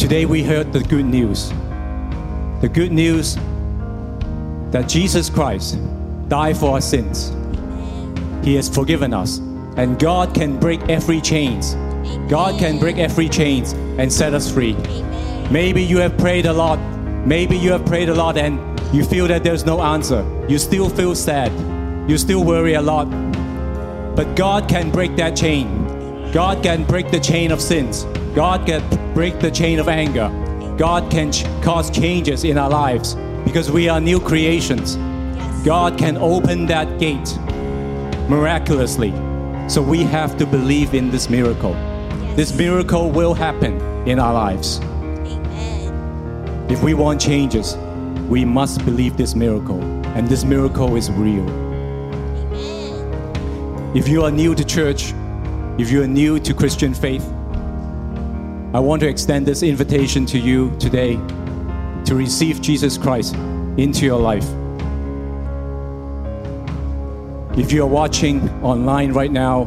Today 0.00 0.26
we 0.26 0.44
heard 0.44 0.72
the 0.72 0.78
good 0.88 1.06
news. 1.06 1.48
The 2.60 2.70
good 2.72 2.92
news 2.92 3.34
that 4.70 4.84
Jesus 4.86 5.28
Christ 5.28 5.76
died 6.28 6.56
for 6.56 6.74
our 6.74 6.80
sins. 6.80 7.32
He 8.46 8.54
has 8.54 8.68
forgiven 8.68 9.12
us. 9.12 9.38
And 9.76 9.98
God 9.98 10.36
can 10.36 10.60
break 10.60 10.80
every 10.88 11.20
chains. 11.20 11.74
God 12.30 12.60
can 12.60 12.78
break 12.78 12.98
every 12.98 13.28
chains 13.28 13.72
and 13.98 14.12
set 14.12 14.34
us 14.34 14.48
free. 14.48 14.74
Maybe 15.50 15.82
you 15.82 15.98
have 15.98 16.16
prayed 16.16 16.46
a 16.46 16.52
lot. 16.52 16.78
Maybe 17.26 17.56
you 17.56 17.72
have 17.72 17.84
prayed 17.84 18.08
a 18.08 18.14
lot 18.14 18.36
and 18.36 18.73
you 18.94 19.04
feel 19.04 19.26
that 19.26 19.42
there's 19.42 19.66
no 19.66 19.82
answer. 19.82 20.24
You 20.48 20.56
still 20.56 20.88
feel 20.88 21.16
sad. 21.16 21.50
You 22.08 22.16
still 22.16 22.44
worry 22.44 22.74
a 22.74 22.80
lot. 22.80 23.10
But 24.14 24.36
God 24.36 24.68
can 24.68 24.92
break 24.92 25.16
that 25.16 25.34
chain. 25.36 26.30
God 26.30 26.62
can 26.62 26.84
break 26.84 27.10
the 27.10 27.18
chain 27.18 27.50
of 27.50 27.60
sins. 27.60 28.04
God 28.36 28.64
can 28.66 28.82
break 29.12 29.40
the 29.40 29.50
chain 29.50 29.80
of 29.80 29.88
anger. 29.88 30.28
God 30.78 31.10
can 31.10 31.32
ch- 31.32 31.44
cause 31.60 31.90
changes 31.90 32.44
in 32.44 32.56
our 32.56 32.70
lives 32.70 33.16
because 33.44 33.68
we 33.68 33.88
are 33.88 34.00
new 34.00 34.20
creations. 34.20 34.94
God 35.64 35.98
can 35.98 36.16
open 36.16 36.66
that 36.66 37.00
gate 37.00 37.36
miraculously. 38.28 39.12
So 39.68 39.82
we 39.82 40.04
have 40.04 40.36
to 40.38 40.46
believe 40.46 40.94
in 40.94 41.10
this 41.10 41.28
miracle. 41.28 41.72
This 42.36 42.54
miracle 42.56 43.10
will 43.10 43.34
happen 43.34 43.80
in 44.06 44.20
our 44.20 44.34
lives. 44.34 44.78
Amen. 44.80 46.66
If 46.70 46.80
we 46.80 46.94
want 46.94 47.20
changes, 47.20 47.76
we 48.28 48.44
must 48.44 48.84
believe 48.84 49.16
this 49.16 49.34
miracle. 49.34 49.80
And 50.16 50.28
this 50.28 50.44
miracle 50.44 50.96
is 50.96 51.10
real. 51.10 51.48
Amen. 52.52 53.92
If 53.96 54.08
you 54.08 54.22
are 54.24 54.30
new 54.30 54.54
to 54.54 54.64
church, 54.64 55.12
if 55.78 55.90
you 55.90 56.02
are 56.02 56.06
new 56.06 56.38
to 56.40 56.54
Christian 56.54 56.94
faith, 56.94 57.24
I 58.72 58.80
want 58.80 59.00
to 59.02 59.08
extend 59.08 59.46
this 59.46 59.62
invitation 59.62 60.26
to 60.26 60.38
you 60.38 60.76
today 60.78 61.14
to 62.04 62.14
receive 62.14 62.60
Jesus 62.60 62.98
Christ 62.98 63.34
into 63.76 64.04
your 64.04 64.20
life. 64.20 64.46
If 67.56 67.70
you 67.72 67.82
are 67.84 67.88
watching 67.88 68.48
online 68.64 69.12
right 69.12 69.30
now, 69.30 69.64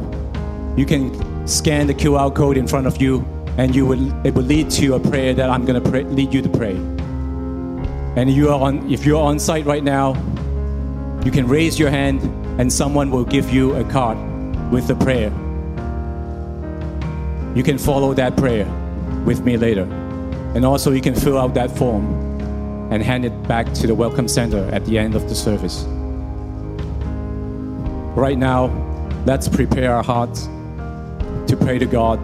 you 0.76 0.84
can 0.84 1.46
scan 1.48 1.86
the 1.86 1.94
QR 1.94 2.34
code 2.34 2.56
in 2.56 2.66
front 2.66 2.86
of 2.86 3.00
you 3.00 3.24
and 3.56 3.74
you 3.74 3.86
will, 3.86 4.26
it 4.26 4.34
will 4.34 4.42
lead 4.42 4.70
to 4.72 4.94
a 4.94 5.00
prayer 5.00 5.34
that 5.34 5.48
I'm 5.50 5.64
going 5.64 5.82
to 5.82 5.90
pray, 5.90 6.04
lead 6.04 6.32
you 6.32 6.42
to 6.42 6.48
pray. 6.48 6.97
And 8.16 8.30
you 8.30 8.48
are 8.50 8.60
on, 8.60 8.90
if 8.90 9.04
you're 9.04 9.22
on 9.22 9.38
site 9.38 9.66
right 9.66 9.84
now, 9.84 10.14
you 11.24 11.30
can 11.30 11.46
raise 11.46 11.78
your 11.78 11.90
hand 11.90 12.22
and 12.60 12.72
someone 12.72 13.10
will 13.10 13.24
give 13.24 13.52
you 13.52 13.74
a 13.76 13.84
card 13.84 14.18
with 14.72 14.88
the 14.88 14.94
prayer. 14.96 15.30
You 17.54 17.62
can 17.62 17.78
follow 17.78 18.14
that 18.14 18.36
prayer 18.36 18.66
with 19.24 19.40
me 19.44 19.56
later. 19.56 19.84
And 20.54 20.64
also, 20.64 20.92
you 20.92 21.00
can 21.00 21.14
fill 21.14 21.38
out 21.38 21.54
that 21.54 21.70
form 21.76 22.04
and 22.90 23.02
hand 23.02 23.24
it 23.24 23.42
back 23.46 23.72
to 23.74 23.86
the 23.86 23.94
Welcome 23.94 24.28
Center 24.28 24.68
at 24.72 24.84
the 24.86 24.98
end 24.98 25.14
of 25.14 25.28
the 25.28 25.34
service. 25.34 25.84
Right 28.16 28.38
now, 28.38 28.66
let's 29.26 29.48
prepare 29.48 29.94
our 29.94 30.02
hearts 30.02 30.44
to 31.46 31.56
pray 31.60 31.78
to 31.78 31.86
God. 31.86 32.18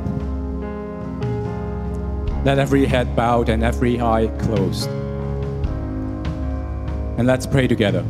Let 2.44 2.58
every 2.58 2.86
head 2.86 3.14
bowed 3.14 3.48
and 3.48 3.62
every 3.62 4.00
eye 4.00 4.26
closed. 4.38 4.88
And 7.16 7.26
let's 7.26 7.46
pray 7.46 7.66
together. 7.66 8.04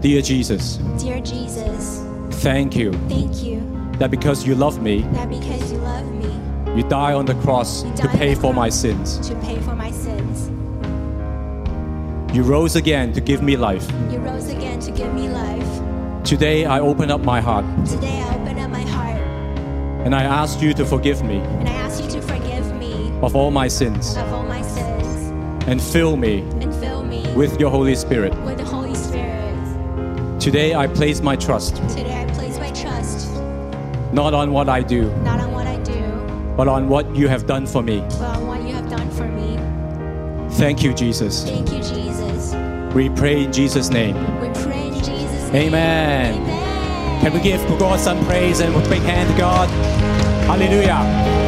Dear 0.00 0.22
Jesus, 0.22 0.76
Dear 0.98 1.20
Jesus, 1.20 2.02
thank 2.42 2.74
you 2.74 2.92
thank 3.08 3.42
you 3.42 3.60
that 3.98 4.10
because 4.10 4.46
you 4.46 4.54
love 4.54 4.80
me, 4.80 5.02
that 5.12 5.28
because 5.28 5.70
you 5.70 5.78
love 5.78 6.10
me, 6.14 6.32
you 6.74 6.88
die 6.88 7.12
on 7.12 7.26
the 7.26 7.34
cross 7.42 7.82
to 7.82 8.08
pay 8.08 8.34
for 8.34 8.54
my 8.54 8.70
sins. 8.70 9.18
To 9.28 9.34
pay 9.36 9.60
for 9.60 9.76
my 9.76 9.90
sins. 9.90 10.48
You 12.34 12.42
rose 12.42 12.76
again 12.76 13.12
to 13.12 13.20
give 13.20 13.42
me 13.42 13.56
life. 13.56 13.86
You 14.10 14.18
rose 14.18 14.48
again 14.48 14.80
to 14.80 14.90
give 14.90 15.12
me 15.12 15.28
life. 15.28 16.24
Today 16.24 16.64
I 16.64 16.80
open 16.80 17.10
up 17.10 17.22
my 17.22 17.40
heart 17.40 17.64
Today 17.86 18.20
I 18.20 18.34
open 18.36 18.58
up 18.58 18.70
my 18.70 18.82
heart 18.82 19.20
and 20.04 20.14
I 20.14 20.22
ask 20.22 20.60
you 20.60 20.74
to 20.74 20.84
forgive 20.84 21.22
me 21.22 21.38
and 21.38 21.68
I 21.68 21.72
ask 21.72 22.02
you 22.04 22.10
to 22.10 22.20
forgive 22.20 22.74
me 22.76 23.10
of 23.22 23.34
all 23.34 23.50
my 23.50 23.68
sins 23.68 24.16
of 24.16 24.30
all 24.32 24.42
my 24.42 24.58
sins 24.58 24.59
and 25.70 25.80
fill 25.80 26.16
me 26.16 26.40
and 26.60 26.74
fill 26.74 27.02
me 27.04 27.22
with 27.34 27.60
your 27.60 27.70
Holy 27.70 27.94
Spirit. 27.94 28.32
with 28.44 28.58
the 28.58 28.64
Holy 28.64 28.94
Spirit. 28.94 29.54
Today 30.40 30.74
I 30.74 30.86
place 30.88 31.20
my 31.20 31.36
trust 31.36 31.76
Today 31.96 32.22
I 32.22 32.26
place 32.34 32.58
my 32.58 32.70
trust 32.72 33.30
not 34.12 34.34
on 34.34 34.50
what 34.52 34.68
I 34.68 34.82
do, 34.82 35.02
not 35.22 35.38
on 35.38 35.52
what 35.52 35.68
I 35.68 35.76
do, 35.84 36.02
but 36.56 36.66
on 36.66 36.88
what 36.88 37.14
you 37.14 37.28
have 37.28 37.46
done 37.46 37.66
for 37.66 37.82
me. 37.82 38.00
but 38.00 38.36
on 38.36 38.46
what 38.48 38.60
you 38.62 38.74
have 38.74 38.88
done 38.90 39.08
for 39.10 39.28
me. 39.28 39.50
Thank 40.56 40.82
you, 40.82 40.92
Jesus. 40.92 41.44
Thank 41.44 41.70
you, 41.70 41.78
Jesus. 41.78 42.52
We 42.92 43.08
pray 43.10 43.44
in 43.44 43.52
Jesus' 43.52 43.88
name. 43.88 44.16
We 44.40 44.48
pray 44.64 44.88
in 44.88 44.94
Jesus' 44.94 45.52
name. 45.52 45.68
Amen. 45.68 46.34
Amen. 46.34 47.20
Can 47.20 47.32
we 47.32 47.40
give 47.40 47.60
God 47.78 48.00
some 48.00 48.18
praise 48.26 48.58
and 48.58 48.74
a 48.74 48.88
big 48.88 49.02
hand 49.02 49.30
to 49.30 49.38
God? 49.38 49.68
Hallelujah. 50.50 51.39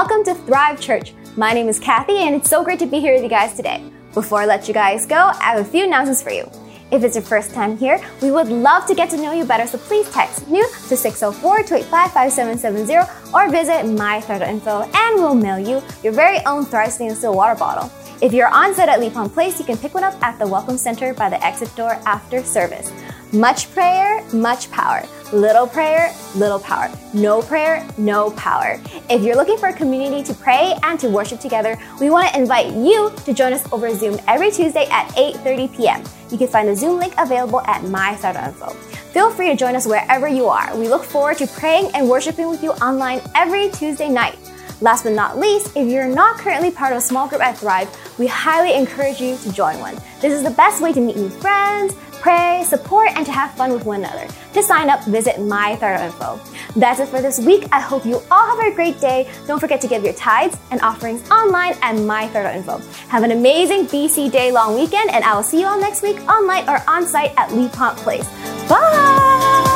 Welcome 0.00 0.24
to 0.24 0.34
Thrive 0.46 0.80
Church. 0.80 1.12
My 1.36 1.52
name 1.52 1.68
is 1.68 1.78
Kathy, 1.78 2.20
and 2.20 2.34
it's 2.34 2.48
so 2.48 2.64
great 2.64 2.78
to 2.78 2.86
be 2.86 3.00
here 3.00 3.12
with 3.12 3.22
you 3.22 3.28
guys 3.28 3.52
today. 3.52 3.84
Before 4.14 4.40
I 4.40 4.46
let 4.46 4.66
you 4.66 4.72
guys 4.72 5.04
go, 5.04 5.14
I 5.14 5.52
have 5.52 5.58
a 5.58 5.64
few 5.70 5.84
announcements 5.84 6.22
for 6.22 6.30
you. 6.30 6.50
If 6.90 7.04
it's 7.04 7.16
your 7.16 7.22
first 7.22 7.52
time 7.52 7.76
here, 7.76 8.00
we 8.22 8.30
would 8.30 8.48
love 8.48 8.86
to 8.86 8.94
get 8.94 9.10
to 9.10 9.18
know 9.18 9.32
you 9.32 9.44
better, 9.44 9.66
so 9.66 9.76
please 9.76 10.10
text 10.10 10.48
new 10.48 10.66
to 10.88 10.96
604 10.96 11.64
285 11.64 12.12
5770 12.12 13.34
or 13.34 13.50
visit 13.50 13.84
mythrive.info 13.84 14.90
and 14.94 15.16
we'll 15.16 15.34
mail 15.34 15.58
you 15.58 15.82
your 16.02 16.14
very 16.14 16.38
own 16.46 16.64
Thrive 16.64 16.92
stainless 16.92 17.18
steel 17.18 17.34
water 17.34 17.58
bottle. 17.58 17.92
If 18.22 18.32
you're 18.32 18.48
on 18.48 18.74
set 18.74 18.88
at 18.88 19.00
Lipont 19.00 19.34
Place, 19.34 19.58
you 19.58 19.66
can 19.66 19.76
pick 19.76 19.92
one 19.92 20.04
up 20.04 20.14
at 20.22 20.38
the 20.38 20.46
Welcome 20.46 20.78
Center 20.78 21.12
by 21.12 21.28
the 21.28 21.44
exit 21.44 21.76
door 21.76 22.00
after 22.06 22.42
service. 22.42 22.90
Much 23.34 23.70
prayer, 23.70 24.24
much 24.32 24.70
power. 24.70 25.04
Little 25.32 25.68
prayer, 25.68 26.12
little 26.34 26.58
power. 26.58 26.90
No 27.14 27.40
prayer, 27.40 27.86
no 27.96 28.32
power. 28.32 28.80
If 29.08 29.22
you're 29.22 29.36
looking 29.36 29.58
for 29.58 29.68
a 29.68 29.72
community 29.72 30.24
to 30.24 30.34
pray 30.34 30.74
and 30.82 30.98
to 30.98 31.08
worship 31.08 31.38
together, 31.38 31.78
we 32.00 32.10
want 32.10 32.32
to 32.32 32.40
invite 32.40 32.74
you 32.74 33.12
to 33.24 33.32
join 33.32 33.52
us 33.52 33.64
over 33.72 33.94
Zoom 33.94 34.18
every 34.26 34.50
Tuesday 34.50 34.86
at 34.90 35.06
8:30 35.10 35.76
p.m. 35.76 36.02
You 36.30 36.38
can 36.38 36.48
find 36.48 36.68
the 36.68 36.74
Zoom 36.74 36.98
link 36.98 37.14
available 37.16 37.60
at 37.60 37.82
mythrive.info. 37.82 38.70
Feel 39.14 39.30
free 39.30 39.46
to 39.50 39.56
join 39.56 39.76
us 39.76 39.86
wherever 39.86 40.26
you 40.26 40.46
are. 40.46 40.76
We 40.76 40.88
look 40.88 41.04
forward 41.04 41.38
to 41.38 41.46
praying 41.46 41.92
and 41.94 42.08
worshiping 42.08 42.48
with 42.48 42.64
you 42.64 42.72
online 42.82 43.20
every 43.36 43.70
Tuesday 43.70 44.08
night. 44.08 44.36
Last 44.80 45.04
but 45.04 45.12
not 45.12 45.38
least, 45.38 45.76
if 45.76 45.86
you're 45.86 46.08
not 46.08 46.38
currently 46.38 46.72
part 46.72 46.92
of 46.92 46.98
a 46.98 47.02
small 47.02 47.28
group 47.28 47.42
at 47.42 47.58
Thrive, 47.58 47.88
we 48.18 48.26
highly 48.26 48.74
encourage 48.74 49.20
you 49.20 49.36
to 49.36 49.52
join 49.52 49.78
one. 49.78 49.94
This 50.20 50.32
is 50.32 50.42
the 50.42 50.50
best 50.50 50.82
way 50.82 50.92
to 50.92 51.00
meet 51.00 51.16
new 51.16 51.28
friends, 51.28 51.94
pray, 52.20 52.62
support, 52.66 53.08
and 53.14 53.24
to 53.26 53.32
have 53.32 53.52
fun 53.54 53.72
with 53.72 53.84
one 53.84 54.00
another. 54.04 54.26
To 54.54 54.62
sign 54.62 54.90
up, 54.90 55.04
visit 55.04 55.36
mythrive.info. 55.36 56.40
That's 56.76 57.00
it 57.00 57.08
for 57.08 57.20
this 57.20 57.38
week. 57.40 57.66
I 57.72 57.80
hope 57.80 58.04
you 58.04 58.22
all 58.30 58.46
have 58.46 58.72
a 58.72 58.74
great 58.74 59.00
day. 59.00 59.30
Don't 59.46 59.60
forget 59.60 59.80
to 59.80 59.88
give 59.88 60.04
your 60.04 60.12
tithes 60.14 60.56
and 60.70 60.80
offerings 60.82 61.28
online 61.30 61.72
at 61.82 61.96
mythrive.info. 61.96 62.78
Have 63.08 63.22
an 63.22 63.32
amazing 63.32 63.86
BC 63.86 64.30
Day 64.30 64.52
long 64.52 64.74
weekend, 64.74 65.10
and 65.10 65.24
I 65.24 65.34
will 65.34 65.42
see 65.42 65.60
you 65.60 65.66
all 65.66 65.80
next 65.80 66.02
week 66.02 66.18
online 66.28 66.68
or 66.68 66.82
on 66.86 67.06
site 67.06 67.32
at 67.36 67.48
Lipont 67.50 67.96
Place. 67.96 68.28
Bye! 68.68 69.69